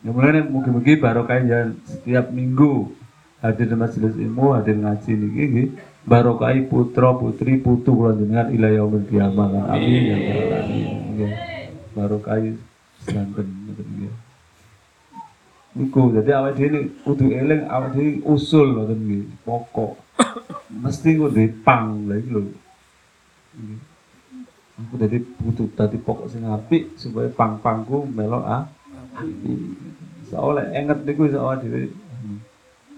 Ya 0.06 0.14
mulane 0.14 0.46
mugi-mugi 0.46 1.02
barokah 1.02 1.42
ya 1.42 1.66
setiap 1.82 2.30
minggu 2.30 2.94
hadir 3.42 3.66
di 3.66 3.74
majelis 3.74 4.14
ilmu, 4.14 4.54
hadir 4.54 4.78
ngaji 4.78 5.10
niki 5.18 5.42
nggih. 5.50 5.68
Barokah 6.06 6.54
putra 6.70 7.10
putri 7.18 7.58
putu 7.58 7.90
kula 7.90 8.14
jenengan 8.14 8.54
ila 8.54 8.70
yaumil 8.70 9.02
kiamah. 9.10 9.50
kan. 9.50 9.74
Amin 9.74 10.02
ya 10.06 10.14
rabbal 10.14 10.46
alamin. 10.46 10.88
Nggih. 11.10 11.32
Barokah 11.98 12.38
sedanten 13.02 13.46
ngoten 13.66 13.86
nggih. 13.98 14.14
Niku 15.74 16.14
jadi 16.14 16.30
awake 16.38 16.54
dhewe 16.54 16.68
ini 16.70 16.80
kudu 17.02 17.24
eling 17.26 17.62
awake 17.66 17.90
dhewe 17.98 18.10
usul 18.30 18.78
ngoten 18.78 18.98
nggih, 19.02 19.24
pokok. 19.42 19.98
Mesti 20.70 21.18
kudu 21.18 21.50
pang 21.66 22.06
lha 22.06 22.14
iki 22.14 22.30
lho. 22.30 22.40
Aku 24.86 24.94
jadi 25.02 25.18
butuh 25.18 25.66
tadi 25.74 25.98
pokok 25.98 26.30
sing 26.30 26.46
apik 26.46 26.94
supaya 26.94 27.26
pang-pangku 27.26 28.06
melok 28.06 28.46
ah. 28.46 28.75
Soale 30.26 30.62
enget 30.74 30.98
niku 31.06 31.30
iso 31.30 31.38
awake 31.40 31.66
dhewe. 31.66 31.88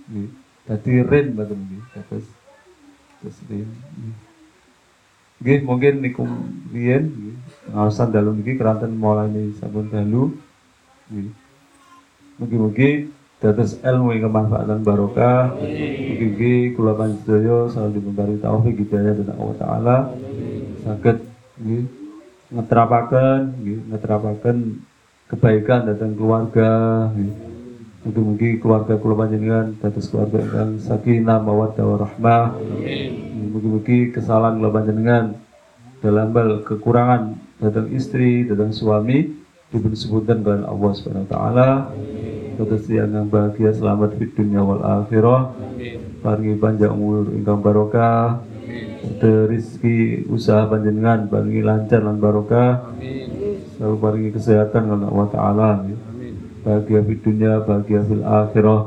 Nggih. 0.09 0.28
Dadi 0.66 0.92
rin 1.04 1.26
mboten 1.37 1.59
nggih. 1.59 1.83
Terus 1.94 2.26
terus 3.20 3.38
rin. 3.48 3.68
nggih. 5.40 5.61
Mungkin 5.62 5.94
niku 6.00 6.24
riyen 6.72 7.12
nggih. 7.12 7.37
Ngaosan 7.74 8.11
dalu 8.11 8.40
niki 8.40 8.57
keranten 8.57 8.96
mulai 8.96 9.52
sampun 9.61 9.92
dalu. 9.92 10.33
Nggih. 11.12 11.31
Mugi-mugi 12.38 12.90
dados 13.38 13.78
ilmu 13.83 14.14
yang 14.16 14.31
kemanfaatan 14.31 14.81
barokah. 14.83 15.54
Mugi-mugi 15.59 16.72
kula 16.74 16.96
panjenengan 16.96 17.70
selalu 17.70 18.00
diberi 18.00 18.37
taufik 18.40 18.74
hidayah 18.78 19.12
dari 19.14 19.33
Allah 19.37 19.57
taala. 19.61 19.98
Saged 20.83 21.18
nggih 21.61 21.85
ngetrapaken 22.48 23.40
nggih 23.61 23.78
ngetrapaken 23.92 24.57
kebaikan 25.28 25.84
datang 25.92 26.16
keluarga 26.16 26.70
nggih. 27.12 27.46
Mugi-mugi 27.98 28.56
keluarga 28.62 28.96
kula 28.96 29.26
panjenengan 29.26 29.74
dados 29.82 30.08
keluarga 30.08 30.40
ingkang 30.40 30.80
sakinah 30.80 31.44
mawaddah 31.44 31.84
warahmah. 31.84 32.56
Mugi-mugi 33.52 34.14
kesalahan 34.16 34.56
kula 34.56 34.72
panjenengan 34.72 35.36
dalam 36.00 36.32
hal 36.32 36.62
kekurangan 36.64 37.36
datang 37.60 37.90
istri, 37.92 38.48
datang 38.48 38.72
suami 38.72 39.34
diberi 39.68 39.98
sebutan 39.98 40.40
kepada 40.40 40.70
Allah 40.72 40.90
Subhanahu 40.96 41.26
wa 41.26 41.30
taala. 41.30 41.70
Dados 42.56 42.88
yang 42.88 43.28
bahagia 43.28 43.70
selamat 43.76 44.16
di 44.16 44.26
dunia 44.32 44.64
wal 44.64 44.80
akhirah. 44.80 45.52
Paringi 46.24 46.56
panjang 46.56 46.94
umur 46.94 47.28
ingkang 47.34 47.60
barokah. 47.60 48.40
Ada 48.98 49.50
rizki 49.52 50.24
usaha 50.32 50.64
panjenengan 50.70 51.28
paringi 51.28 51.61
lancar 51.61 52.00
lan 52.00 52.16
barokah 52.22 52.94
Selalu 53.78 53.95
paringi 54.01 54.32
kesehatan 54.34 54.82
kepada 54.89 55.05
Allah 55.11 55.28
taala. 55.34 55.69
Bahagia 56.63 56.99
di 57.03 57.15
dunia, 57.19 57.53
bahagia 57.63 58.01
fil 58.07 58.24
akhirah. 58.24 58.82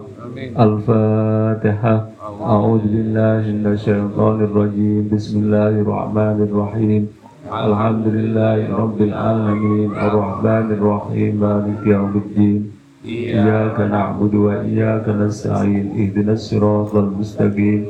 Al-Fatihah. 0.57 2.16
أعوذ 2.37 2.84
بالله 2.93 3.43
من 3.49 3.66
الشيطان 3.72 4.37
الرجيم 4.45 5.09
بسم 5.12 5.34
الله 5.43 5.72
الرحمن 5.80 6.39
الرحيم 6.49 7.03
الحمد 7.49 8.07
لله 8.07 8.59
رب 8.76 8.99
العالمين 9.09 9.89
الرحمن 9.97 10.66
الرحيم 10.76 11.32
مالك 11.41 11.80
يوم 11.87 12.12
الدين 12.24 12.61
إياك 13.05 13.80
نعبد 13.80 14.34
وإياك 14.34 15.07
نستعين 15.09 15.87
اهدنا 16.01 16.32
الصراط 16.32 16.95
المستقيم 16.95 17.80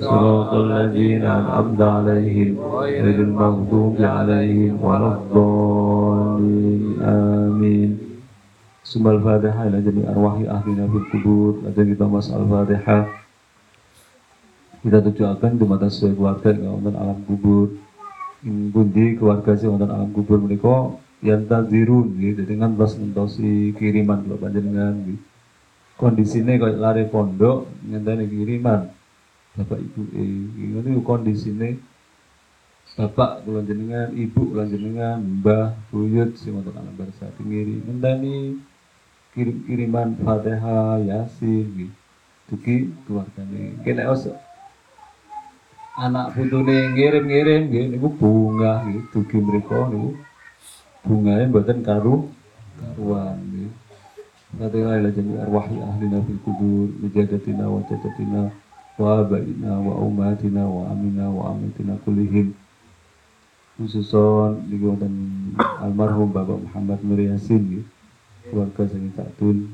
صراط 0.00 0.50
الذين 0.54 1.22
أنعمت 1.24 1.80
عليهم 1.80 2.50
غير 2.78 3.04
المغضوب 3.26 3.96
عليهم 4.00 4.74
ولا 4.82 5.10
الضالين 5.18 5.89
Amin. 7.01 8.21
Sumbal 8.85 9.21
Fadhaha 9.21 9.69
ila 9.69 9.81
jami 9.81 10.05
arwahi 10.05 10.45
ahli 10.45 10.71
nabi 10.77 11.01
kubur. 11.09 11.65
Ada 11.65 11.81
kita 11.81 12.05
mas 12.05 12.29
al 12.29 12.45
Fadhaha. 12.45 13.09
Kita 14.81 14.97
tujuakan 15.05 15.51
dumata 15.61 15.89
sesuai 15.89 16.17
keluarga 16.17 16.49
yang 16.57 16.81
wonten 16.81 16.95
alam 16.97 17.19
kubur. 17.25 17.73
Bundi 18.45 19.17
keluarga 19.17 19.53
sing 19.53 19.69
wonten 19.69 19.89
alam 19.89 20.09
kubur 20.13 20.41
mereka 20.41 20.97
yang 21.21 21.45
tak 21.45 21.69
gitu. 21.69 22.09
Jadi 22.17 22.53
kan 22.57 22.73
pas 22.73 22.93
mentosi 22.97 23.73
kiriman 23.77 24.25
Bapak 24.25 24.49
dengan 24.53 24.93
gitu. 25.05 25.21
Kondisine 26.01 26.57
kaya 26.57 26.81
lari 26.81 27.05
pondok 27.05 27.69
ngenteni 27.85 28.25
kiriman. 28.25 28.89
Bapak 29.53 29.77
Ibu 29.77 30.01
eh 30.17 30.33
ini 30.81 30.97
kondisinya 31.05 31.69
bapak 32.99 33.47
kula 33.47 33.63
jenengan 33.63 34.11
ibu 34.11 34.51
kula 34.51 34.67
jenengan 34.67 35.23
mbah 35.23 35.71
buyut 35.89 36.35
sing 36.35 36.51
wonten 36.51 36.75
alam 36.75 36.91
barzah 36.99 37.31
ngiri 37.39 37.79
ngenteni 37.87 38.59
kirim-kiriman 39.31 40.19
Fatihah 40.19 40.99
Yasin 40.99 41.65
nggih. 41.71 41.91
Dugi 42.51 42.91
keluargane. 43.07 43.79
Kene 43.87 44.03
os 44.11 44.27
anak 45.95 46.35
putune 46.35 46.91
ngirim-ngirim 46.91 47.71
nggih 47.71 47.85
niku 47.95 48.11
bunga 48.11 48.83
nggih 48.83 49.07
dugi 49.15 49.37
mriku 49.39 49.87
niku 49.87 50.09
bunganya 51.07 51.47
mboten 51.47 51.79
karu 51.87 52.27
karuan 52.75 53.39
nggih. 53.39 53.71
Fatihah 54.51 54.99
ila 54.99 55.09
jami 55.15 55.39
arwahi 55.39 55.79
ahlina 55.79 56.19
fil 56.27 56.39
kubur 56.43 56.91
wijadatina 56.99 57.71
wa 57.71 57.79
jadatina 57.87 58.51
wa 58.99 59.23
abaina 59.23 59.79
wa 59.79 59.95
umatina 60.03 60.67
wa 60.67 60.91
amina 60.91 61.31
wa 61.31 61.55
amatina 61.55 61.95
kullihim 62.03 62.51
khususon 63.81 64.61
juga 64.69 65.01
dan 65.01 65.13
almarhum 65.81 66.29
Bapak 66.29 66.61
Muhammad 66.61 67.01
Nur 67.01 67.17
Yasin 67.17 67.81
ya. 67.81 67.83
keluarga 68.45 68.85
Sangita 68.85 69.25
Tun, 69.41 69.73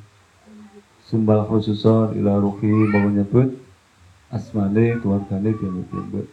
sumbal 1.03 1.43
khususon 1.43 2.15
ila 2.15 2.39
ruhi 2.39 2.71
mau 2.71 3.11
nyebut 3.11 3.59
asmane 4.31 4.95
keluargane 5.03 5.51
dia 5.51 5.69
nyebut 5.71 6.27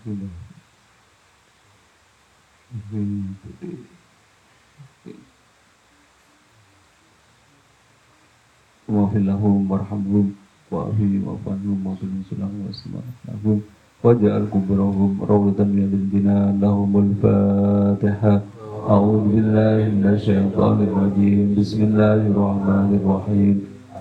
Thank 0.00 0.16
you. 0.22 0.49
لهم 9.25 9.71
وارحمهم 9.71 10.25
وأهلهم 10.71 11.21
وأفعلهم 11.27 11.79
واغفر 11.87 12.07
لهم 12.39 12.55
واسمع 12.67 13.01
لهم 13.27 13.61
واجعل 14.03 14.43
قبورهم 14.53 15.11
روضة 15.29 15.63
من 15.63 15.89
الجنان 15.99 16.59
لهم 16.61 16.91
الفاتحة 17.05 18.41
أعوذ 18.89 19.23
بالله 19.33 19.77
من 19.97 20.05
الشيطان 20.13 20.77
الرجيم 20.87 21.55
بسم 21.59 21.79
الله 21.89 22.19
الرحمن 22.33 22.89
الرحيم 23.01 23.55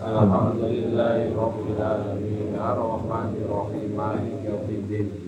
الحمد 0.05 0.61
لله 0.77 1.19
رب 1.45 1.59
العالمين 1.77 2.49
الرحمن 2.73 3.31
الرحيم 3.45 3.89
مالك 3.97 4.37
يوم 4.49 4.69
الدين 4.79 5.28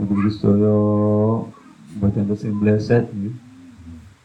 Sedaya 0.00 0.76
Baca 2.00 2.20
terus 2.22 2.42
yang 2.46 2.56
bleset 2.56 3.04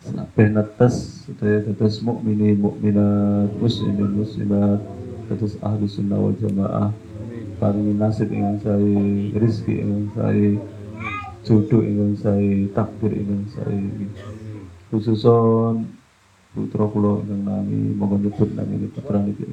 Sampai 0.06 0.48
netes 0.48 1.26
Sedaya 1.28 1.60
tetes 1.68 2.00
mukminin 2.00 2.56
mukminat 2.62 3.52
Muslimin 3.60 4.24
muslimat 4.24 4.80
Tetes 5.28 5.60
ahli 5.60 5.90
sunnah 5.90 6.16
wal 6.16 6.38
jamaah 6.40 6.96
Paringi 7.60 7.96
nasib 7.96 8.32
ingin 8.32 8.60
saya 8.64 9.00
Rizki 9.36 9.80
ingin 9.84 10.12
saya 10.16 10.50
jodoh 11.46 11.86
ingin 11.86 12.18
saya 12.18 12.68
takdir 12.74 13.14
ingin 13.14 13.46
saya 13.54 13.80
khususon 14.90 15.86
putra 16.58 16.90
kula 16.90 17.22
ingkang 17.22 17.44
nami 17.46 17.94
monggo 17.94 18.18
nyebut 18.18 18.50
nami 18.58 18.90
putra 18.90 19.22
niki 19.22 19.46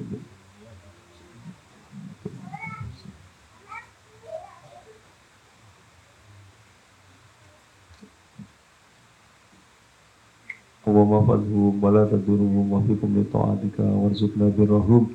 اللهم 10.89 11.27
فضلهم 11.27 11.85
ولا 11.85 12.05
تدرهم 12.05 12.73
وفيكم 12.73 13.09
لطاعتك 13.17 13.79
وارزقنا 13.79 14.51
برهم. 14.59 15.07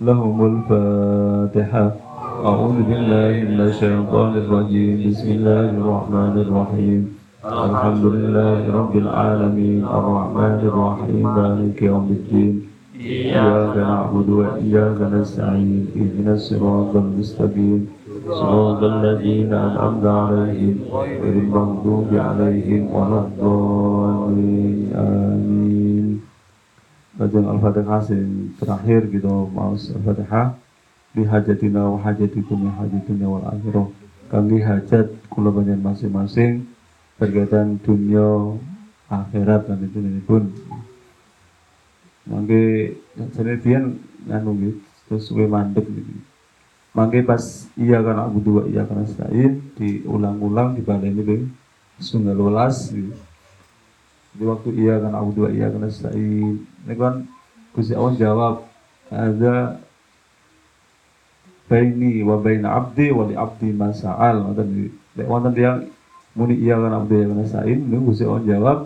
لهم 0.00 0.36
الفاتحة. 0.46 1.96
أعوذ 2.44 2.82
بالله 2.82 3.32
من 3.50 3.60
الشيطان 3.60 4.32
الرجيم. 4.32 5.10
بسم 5.10 5.28
الله 5.28 5.70
الرحمن 5.70 6.34
الرحيم. 6.40 7.00
الحمد 7.44 8.04
لله 8.04 8.60
رب 8.72 8.96
العالمين. 8.96 9.84
الرحمن 9.84 10.58
الرحيم. 10.70 11.24
مالك 11.36 11.82
يوم 11.82 12.08
الدين. 12.10 12.62
إياك 13.00 13.76
نعبد 13.76 14.28
وإياك 14.28 15.00
نستعين. 15.12 15.86
اهدنا 15.96 16.32
الصراط 16.34 16.96
المستقيم. 16.96 17.80
صراط 18.30 18.82
الذين 18.82 19.52
أنعمت 19.52 20.06
عليهم 20.06 20.76
غير 20.92 21.22
المغضوب 21.32 22.08
عليهم 22.12 22.82
ولا 22.94 23.18
الضالين. 23.20 23.99
Amin 24.94 26.20
Bacaan 27.16 27.46
Al-Fatihah 27.46 28.02
terakhir 28.56 29.00
gitu 29.10 29.50
Maus 29.50 29.90
Al-Fatihah 29.90 30.56
Bihajatina 31.10 31.90
wa 31.90 31.98
hajatikum 32.00 32.70
ya 32.70 32.72
hajatina 32.78 33.26
wal 33.26 33.46
akhirah 33.50 33.86
Kami 34.30 34.62
hajat 34.62 35.10
kulabanyan 35.32 35.82
masing-masing 35.82 36.66
Berkaitan 37.18 37.82
dunia 37.82 38.56
akhirat 39.10 39.66
dan 39.66 39.78
itu 39.82 39.98
ini 39.98 40.22
pun 40.22 40.48
Mangke 42.30 42.94
jadi 43.34 43.58
dia 43.58 43.80
nganu 44.28 44.52
gitu 44.60 44.80
terus 45.10 45.26
gue 45.34 45.50
mandek 45.50 45.82
gitu. 45.90 46.22
Mangke 46.94 47.26
pas 47.26 47.66
iya 47.74 47.98
karena 47.98 48.30
aku 48.30 48.38
dua 48.38 48.62
iya 48.70 48.86
karena 48.86 49.02
selain 49.10 49.58
diulang-ulang 49.74 50.78
di 50.78 50.82
balai 50.86 51.10
ini 51.10 51.50
Sungai 52.00 52.38
ulas 52.38 52.94
gitu 52.94 53.12
di 54.34 54.44
waktu 54.46 54.68
iya 54.78 55.02
kan 55.02 55.12
aku 55.14 55.30
dua 55.34 55.48
iya 55.50 55.66
kan 55.70 55.82
stain 55.90 56.62
ini 56.62 56.94
kan 56.94 57.26
Gusti 57.74 57.94
Allah 57.94 58.14
jawab 58.18 58.54
ada 59.10 59.78
baini 61.70 62.22
wa 62.22 62.38
baina 62.38 62.74
abdi 62.78 63.10
wa 63.14 63.26
li 63.26 63.34
abdi 63.34 63.70
masa'al 63.74 64.42
nek 64.50 65.26
wonten 65.26 65.54
tiyang 65.54 65.86
muni 66.34 66.58
iya 66.58 66.78
kan 66.78 66.94
abdi 67.02 67.14
ya 67.22 67.26
kan 67.26 67.42
sain 67.46 67.78
niku 67.90 68.14
Gusti 68.14 68.26
Allah 68.26 68.44
jawab 68.46 68.78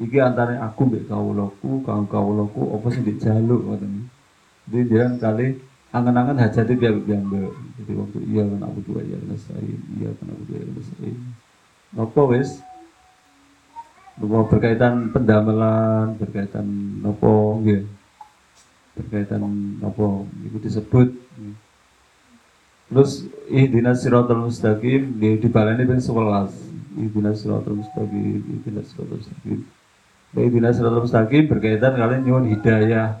iki 0.00 0.16
antara 0.20 0.56
aku 0.64 0.88
mbek 0.88 1.04
kawulaku 1.08 1.84
kang 1.84 2.08
kawulaku 2.08 2.72
apa 2.76 2.86
sing 2.88 3.04
dijaluk 3.04 3.60
ngoten 3.64 4.08
jadi 4.68 4.82
jangan 4.88 5.12
kali 5.20 5.46
angan-angan 5.92 6.40
itu 6.48 6.72
biar 6.80 6.96
biar 7.04 7.20
jadi 7.80 7.92
waktu 8.00 8.18
iya 8.32 8.42
kan 8.48 8.60
aku 8.64 8.78
dua 8.88 9.00
iya 9.04 9.16
kan 9.20 9.36
sain 9.36 9.78
iya 10.00 10.08
kan 10.16 10.26
aku 10.32 10.42
dua 10.48 10.56
iya 10.60 10.68
kan 10.72 10.84
sain 10.88 11.16
nopo 11.92 12.22
wis 12.32 12.64
nopo 14.20 14.48
berkaitan 14.52 15.14
pendamelan 15.14 16.18
berkaitan 16.20 16.66
nopo 17.00 17.62
nggih 17.64 17.88
berkaitan 18.92 19.40
nopo 19.80 20.28
itu 20.44 20.58
disebut 20.60 21.08
Terus 22.92 23.24
ihdinas 23.48 24.04
siratal 24.04 24.44
mustaqim 24.44 25.16
di 25.16 25.40
di 25.40 25.48
balane 25.48 25.88
ping 25.88 25.96
11. 25.96 27.00
Ihdinas 27.00 27.40
siratal 27.40 27.80
mustaqim, 27.80 28.44
ihdinas 28.52 28.92
siratal 28.92 29.16
mustaqim. 29.16 29.58
Ihdinas 30.36 30.76
siratal 30.76 31.00
mustaqim 31.00 31.48
berkaitan 31.48 31.96
kalian 31.96 32.20
nyuwun 32.20 32.52
hidayah. 32.52 33.16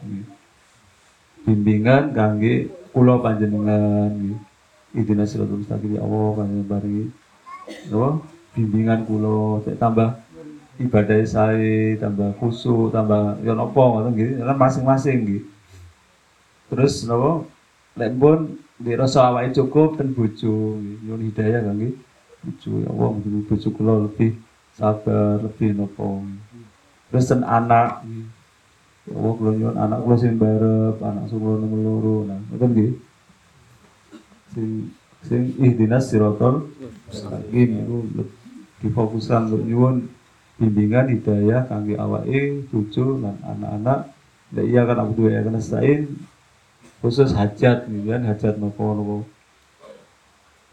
Bimbingan 1.48 2.12
kangge 2.12 2.68
kula 2.92 3.16
panjenengan. 3.24 4.36
Ihdinas 4.92 5.32
siratal 5.32 5.64
mustaqim 5.64 5.96
ya 5.96 6.04
Allah 6.04 6.30
panjenengan 6.36 6.68
paringi. 6.68 7.04
Napa? 7.88 8.10
Bimbingan 8.52 9.08
cek 9.64 9.80
tambah 9.80 10.20
ibadah 10.80 11.20
saya 11.28 12.00
tambah 12.00 12.32
khusyuk 12.40 12.92
tambah 12.92 13.40
ya 13.44 13.52
napa 13.52 13.82
ngoten 13.82 14.12
nggih. 14.16 14.30
Kan 14.40 14.56
masing-masing 14.56 15.16
nggih. 15.24 15.42
Terus 16.72 17.04
napa 17.04 17.44
lek 18.00 18.12
pun 18.16 18.56
di 18.80 18.92
rasa 18.96 19.28
awake 19.28 19.52
cukup 19.52 20.00
ten 20.00 20.16
bojo 20.16 20.80
nyuwun 20.80 21.28
hidayah 21.28 21.60
kangge 21.60 21.92
bojo 22.40 22.70
ya 22.80 22.88
Allah 22.88 23.08
mugi 23.12 23.40
bojo 23.44 23.68
kula 23.76 23.94
lebih 24.08 24.32
sabar 24.72 25.38
lebih 25.44 25.76
nopo. 25.76 26.24
Terus 27.12 27.28
ten 27.28 27.44
anak 27.44 28.00
ya 29.04 29.12
Allah 29.12 29.32
kula 29.36 29.50
nyuwun 29.52 29.76
anak 29.76 29.98
kula 30.02 30.16
sing 30.16 30.40
barep 30.40 30.96
anak 31.04 31.28
kula 31.28 31.54
nomor 31.60 31.80
loro 31.84 32.16
nah 32.24 32.40
ngoten 32.48 32.68
nggih. 32.72 32.92
Sing 34.56 34.68
sing 35.22 35.54
ihdinas 35.60 36.10
siratal 36.10 36.66
mustaqim 37.06 37.68
iku 37.78 37.96
difokuskan 38.82 39.46
untuk 39.52 39.62
nyuwun 39.62 40.10
bimbingan 40.62 41.10
hidayah 41.10 41.66
kangge 41.66 41.98
awake 41.98 42.62
bojo 42.70 43.18
lan 43.18 43.34
anak-anak. 43.42 44.14
Lah 44.54 44.62
iya 44.62 44.86
kan 44.86 45.02
aku 45.02 45.26
ya 45.26 45.42
kan 45.42 45.58
stain 45.58 46.22
khusus 47.02 47.34
hajat 47.34 47.90
gitu 47.90 48.06
hajat 48.14 48.54
nopo 48.62 48.94
nopo. 48.94 49.16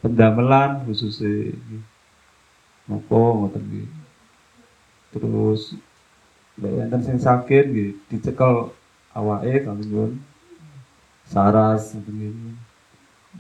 Pendamelan 0.06 0.86
khususnya 0.86 1.58
nopo 2.86 3.50
ngoten 3.50 3.66
gitu 3.74 3.98
terus 5.10 5.74
lek 6.62 6.86
enten 6.86 7.02
sing 7.02 7.18
sakit 7.18 7.66
gitu 7.74 7.98
dicekel 8.14 8.70
awake 9.18 9.66
nyuwun 9.66 10.22
saras 11.26 11.98
ngoten 11.98 12.14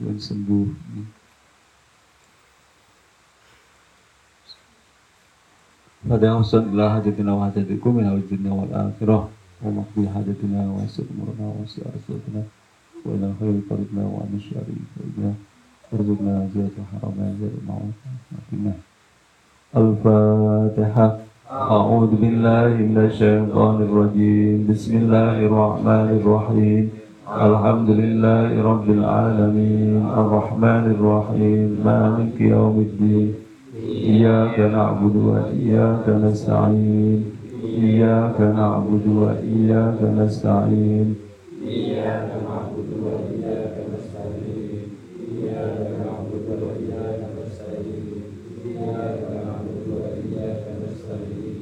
gitu 0.01 0.17
sembuh 0.17 0.69
gitu. 0.97 1.18
ربنا 6.07 6.35
وصل 6.35 6.63
إلى 6.73 6.89
حاجتنا 6.91 7.33
وحاجتكم 7.33 7.95
من 7.95 8.05
أول 8.05 8.17
الدنيا 8.31 8.51
والآخرة 8.53 9.29
ومقضي 9.63 10.05
حاجتنا 10.15 10.59
ويسر 10.73 11.03
أمورنا 11.11 11.45
ويسر 11.59 11.81
أسرتنا 11.97 12.43
وإلى 13.05 13.27
خير 13.39 13.53
طريقنا 13.69 14.03
وعن 14.13 14.29
الشر 14.35 14.67
فرجنا 14.95 15.33
ارزقنا 15.93 16.47
زيادة 16.55 16.77
الحرام 16.83 17.13
زيادة 17.39 17.57
المعروف 17.63 17.97
وقنا 18.31 18.73
الفاتحة 19.77 21.17
أعوذ 21.51 22.11
بالله 22.21 22.67
من 22.89 22.97
الشيطان 23.09 23.75
الرجيم 23.87 24.67
بسم 24.71 24.97
الله 24.97 25.35
الرحمن 25.49 26.09
الرحيم 26.19 26.83
الحمد 27.49 27.89
لله 27.89 28.49
رب 28.71 28.87
العالمين 28.89 29.93
الرحمن 30.21 30.83
الرحيم 30.95 31.67
مالك 31.85 32.41
يوم 32.41 32.75
الدين 32.87 33.48
إياك 33.87 34.59
نعبد 34.59 35.15
وإياك 35.15 36.09
نستعين. 36.09 37.25
إياك 37.63 38.41
نعبد 38.41 39.05
وإياك 39.07 39.99
نستعين. 40.17 41.15
إياك 41.67 42.29
نعبد 42.47 42.89
وإياك 43.03 43.75
نستعين 43.93 44.89
إياك 45.55 45.87
نعبد 46.01 46.47
وإياك 46.59 47.23
نستعين 47.35 48.15
إياك 48.65 49.27
نعبد 49.45 49.87
وإياك 49.91 50.65
نستعين 50.83 51.59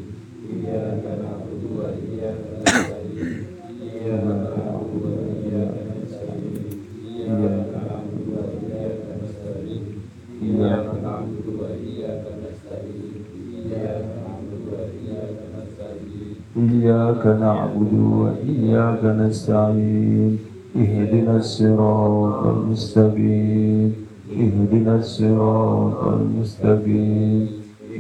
إياك 17.18 17.40
نعبد 17.42 17.94
وإياك 17.94 19.04
نستعين 19.04 20.38
اهدنا 20.76 21.38
الصراط 21.38 22.46
المستقيم 22.46 23.94
اهدنا 24.38 24.96
الصراط 24.96 26.04
المستقيم 26.14 27.48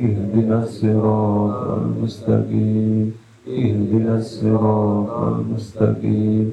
اهدنا 0.03 0.63
الصراط 0.63 1.79
المستقيم 1.81 3.13
اهدنا 3.47 4.17
الصراط 4.17 5.09
المستقيم 5.33 6.51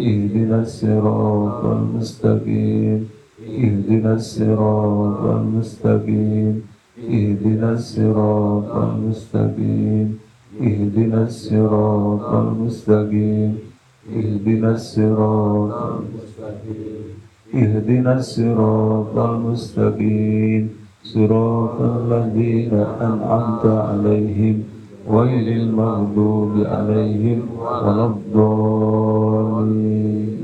اهدنا 0.00 0.62
الصراط 0.62 1.64
المستقيم 1.64 3.08
اهدنا 3.48 4.14
الصراط 4.14 5.20
المستقيم 5.36 6.62
اهدنا 7.10 7.72
الصراط 7.72 8.70
المستقيم. 8.76 10.23
اهدنا 10.60 11.22
الصراط 11.22 12.34
المستقيم. 12.34 13.58
اهدنا 14.16 14.70
الصراط 14.70 15.72
المستقيم. 15.92 17.04
اهدنا 17.54 18.18
الصراط 18.18 19.18
المستقيم. 19.18 20.70
صراط 21.02 21.80
الذين 21.80 22.74
أنعمت 23.00 23.66
عليهم 23.66 24.62
غير 25.10 25.56
المغضوب 25.62 26.52
عليهم 26.66 27.40
ولا 27.60 28.06
الضالين. 28.06 29.64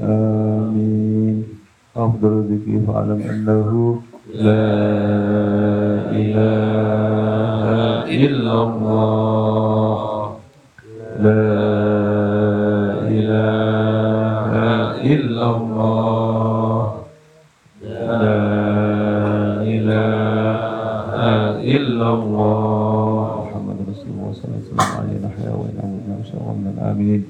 آمين. 0.03 1.45
أفضل 1.97 2.33
الذكر 2.33 2.93
فاعلم 2.93 3.21
أنه 3.31 4.01
لا 4.35 4.71
إله 6.11 7.50
إلا 8.11 8.55
الله. 8.67 9.99
لا 11.23 11.47
إله 13.07 14.51
إلا 15.15 15.47
الله. 15.57 16.85
لا 17.87 18.43
إله 19.63 21.11
إلا 21.63 22.09
الله. 22.19 23.47
محمد 23.47 23.79
رسول 23.95 24.11
الله 24.11 24.31
صلى 24.35 24.43
الله 24.43 24.91
عليه 24.99 25.15
وسلم. 25.15 25.27
نحيا 25.31 25.53
وإن 25.55 25.77
أمرنا 25.79 26.15
إن 26.19 26.27
شاء 26.27 26.39
الله 26.43 26.55
من 26.59 26.69
الآمين 26.75 27.21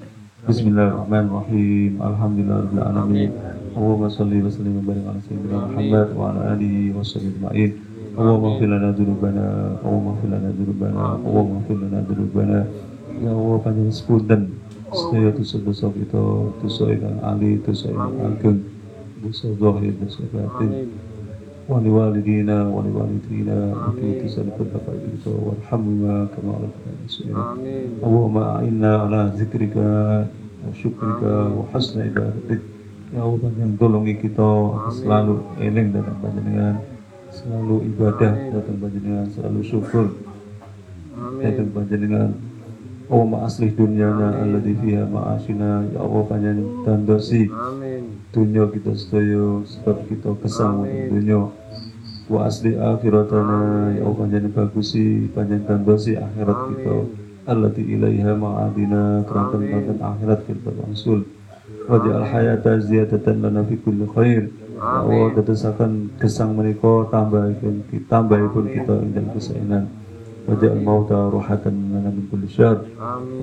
بسم 0.48 0.64
الله 0.72 0.86
الرحمن 0.88 1.24
الرحيم. 1.28 1.90
الحمد 2.00 2.38
لله 2.40 2.56
رب 2.64 2.74
العالمين. 2.80 3.30
اللهم 3.76 4.02
صل 4.08 4.32
وسلم 4.32 4.72
وبارك 4.80 5.04
على 5.04 5.20
سيدنا 5.28 5.56
محمد 5.68 6.08
وعلى 6.16 6.40
آله 6.56 6.74
وصحبه 6.96 7.28
أجمعين. 7.36 7.89
اللهم 8.19 8.43
اغفر 8.47 8.67
لنا 8.71 8.89
ذنوبنا 8.95 9.45
اللهم 9.83 10.05
اغفر 10.07 10.27
لنا 10.31 10.49
ذنوبنا 10.59 11.03
اللهم 11.27 11.51
اغفر 11.59 11.75
لنا 11.83 11.99
ذنوبنا 12.09 12.59
ya 13.23 13.31
Allah 13.31 13.57
panjenengan 13.63 13.95
sepunten 13.95 14.41
sedaya 14.91 15.31
dosa-dosa 15.31 15.87
kita 15.95 16.23
dosa 16.59 16.83
ingkang 16.91 17.19
ali 17.23 17.59
dosa 17.63 17.87
ingkang 17.91 18.15
ageng 18.27 18.59
dosa 19.23 19.47
zahir 19.55 19.93
dosa 20.03 20.21
batin 20.35 20.71
wali 21.71 21.89
walidina 21.89 22.67
wali 22.67 22.91
walidina 22.91 23.71
uti 23.91 24.19
tisanipun 24.19 24.67
bapak 24.67 24.93
ibu 24.99 25.07
kita 25.15 25.31
warhamna 25.31 26.15
kama 26.35 26.53
rabbuka 26.59 26.91
sahira 27.07 27.55
Allahumma 28.03 28.59
a'inna 28.59 28.91
ala 29.07 29.21
zikrika 29.31 30.27
wa 30.63 30.71
syukrika 30.75 31.33
wa 31.55 31.63
husna 31.71 32.11
ibadatik 32.11 32.61
ya 33.15 33.19
Allah 33.23 33.37
panjenengan 33.39 33.79
tolongi 33.79 34.15
kita 34.19 34.49
selalu 34.91 35.39
eling 35.63 35.95
datang 35.95 36.19
panjenengan 36.19 36.75
selalu 37.30 37.94
ibadah 37.94 38.32
datang 38.50 38.78
panjenengan 38.82 39.26
selalu 39.30 39.60
syukur. 39.62 40.06
Datang 41.40 41.70
panjenengan 41.70 42.30
Allahumma 43.10 43.42
aslih 43.42 43.74
dunyana 43.74 44.38
alladhi 44.38 44.70
fiha 44.78 45.02
ma'ashina 45.02 45.90
Ya 45.90 45.98
Allah 45.98 46.22
panjenengan 46.30 46.86
tandosi 46.86 47.50
dunia 48.30 48.70
kita 48.70 48.94
sedaya 48.94 49.66
sebab 49.66 49.96
kita 50.06 50.30
kesang 50.42 50.86
dunia. 50.86 51.50
Wa 52.30 52.46
asli 52.46 52.78
akhiratana. 52.78 53.94
Ya 53.98 54.06
Allah 54.06 54.18
panjenengan 54.18 54.54
bagusi 54.54 55.30
panjenengan 55.30 55.82
tandosi 55.82 56.18
akhirat 56.18 56.58
kita. 56.74 56.96
Allati 57.50 57.82
ilaiha 57.82 58.32
ma'adina. 58.38 59.26
Keranten 59.26 59.98
akhirat 59.98 60.46
kita 60.46 60.70
wangsul 60.70 61.39
Waj'al 61.88 62.28
hayata 62.28 62.76
ziyadatan 62.82 63.40
lana 63.40 63.64
fi 63.64 63.76
kulli 63.80 64.04
khair. 64.12 64.52
Allah 64.80 65.28
tetesakan 65.36 66.08
gesang 66.16 66.56
menika 66.56 67.04
tambahipun 67.12 67.84
tambahipun 68.08 68.64
kita 68.68 68.94
ingkang 69.04 69.28
kesaenan. 69.36 69.84
Waj'al 70.48 70.80
mauta 70.80 71.28
rohatan 71.28 71.92
lana 71.92 72.08
min 72.08 72.24
kulli 72.32 72.48
syarr. 72.48 72.80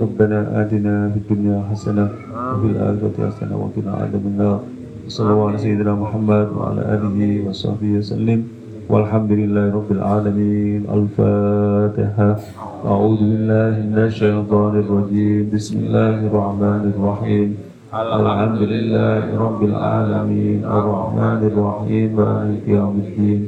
Rabbana 0.02 0.66
atina 0.66 1.14
fid 1.14 1.30
dunya 1.30 1.62
hasanah 1.70 2.10
wa 2.34 2.58
fil 2.58 2.74
akhirati 2.74 3.22
hasanah 3.22 3.54
wa 3.54 3.70
qina 3.70 4.02
adzabannar. 4.02 4.66
Sallallahu 5.08 5.48
ala 5.54 5.62
sayyidina 5.62 5.94
Muhammad 5.94 6.50
wa 6.52 6.74
ala 6.74 6.82
alihi 6.98 7.46
wa 7.46 7.54
sahbihi 7.54 8.02
wasallim. 8.02 8.50
Walhamdulillahi 8.88 9.76
rabbil 9.76 10.02
alamin. 10.02 10.88
Al-Fatihah. 10.88 12.40
A'udzu 12.82 13.24
billahi 13.24 13.84
minasy 13.88 14.26
syaithanir 14.26 14.88
rajim. 14.88 15.50
Bismillahirrahmanirrahim. 15.52 17.66
الحمد 17.97 18.62
لله 18.72 19.24
رب 19.37 19.61
العالمين 19.70 20.61
الرحمن 20.64 21.41
الرحيم 21.51 22.09
مالك 22.16 22.64
يوم 22.68 22.97
الدين 23.05 23.41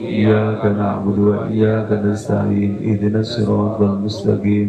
إياك 0.00 0.62
نعبد 0.66 1.18
وإياك 1.18 1.88
نستعين 1.92 2.72
اهدنا 2.88 3.20
الصراط 3.20 3.78
المستقيم 3.82 4.68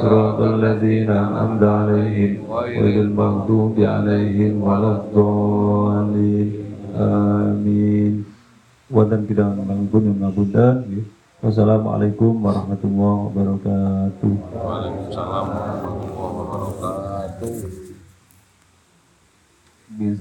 صراط 0.00 0.38
الذين 0.40 1.10
أنعمت 1.10 1.62
عليهم 1.62 2.32
غير 2.50 2.94
المغضوب 3.06 3.74
عليهم 3.80 4.52
ولا 4.62 4.90
الضالين 5.02 6.64
Amin. 6.94 8.22
Wonten 8.86 9.26
bidang 9.26 9.58
mangkun 9.66 10.14
ngapunten 10.22 10.86
nggih. 10.86 11.06
Wassalamualaikum 11.42 12.38
warahmatullahi 12.38 13.20
wabarakatuh. 13.34 14.32
Waalaikumsalam 14.54 15.44
warahmatullahi 15.50 16.22
wabarakatuh. 16.22 17.87
Biasa 19.89 20.17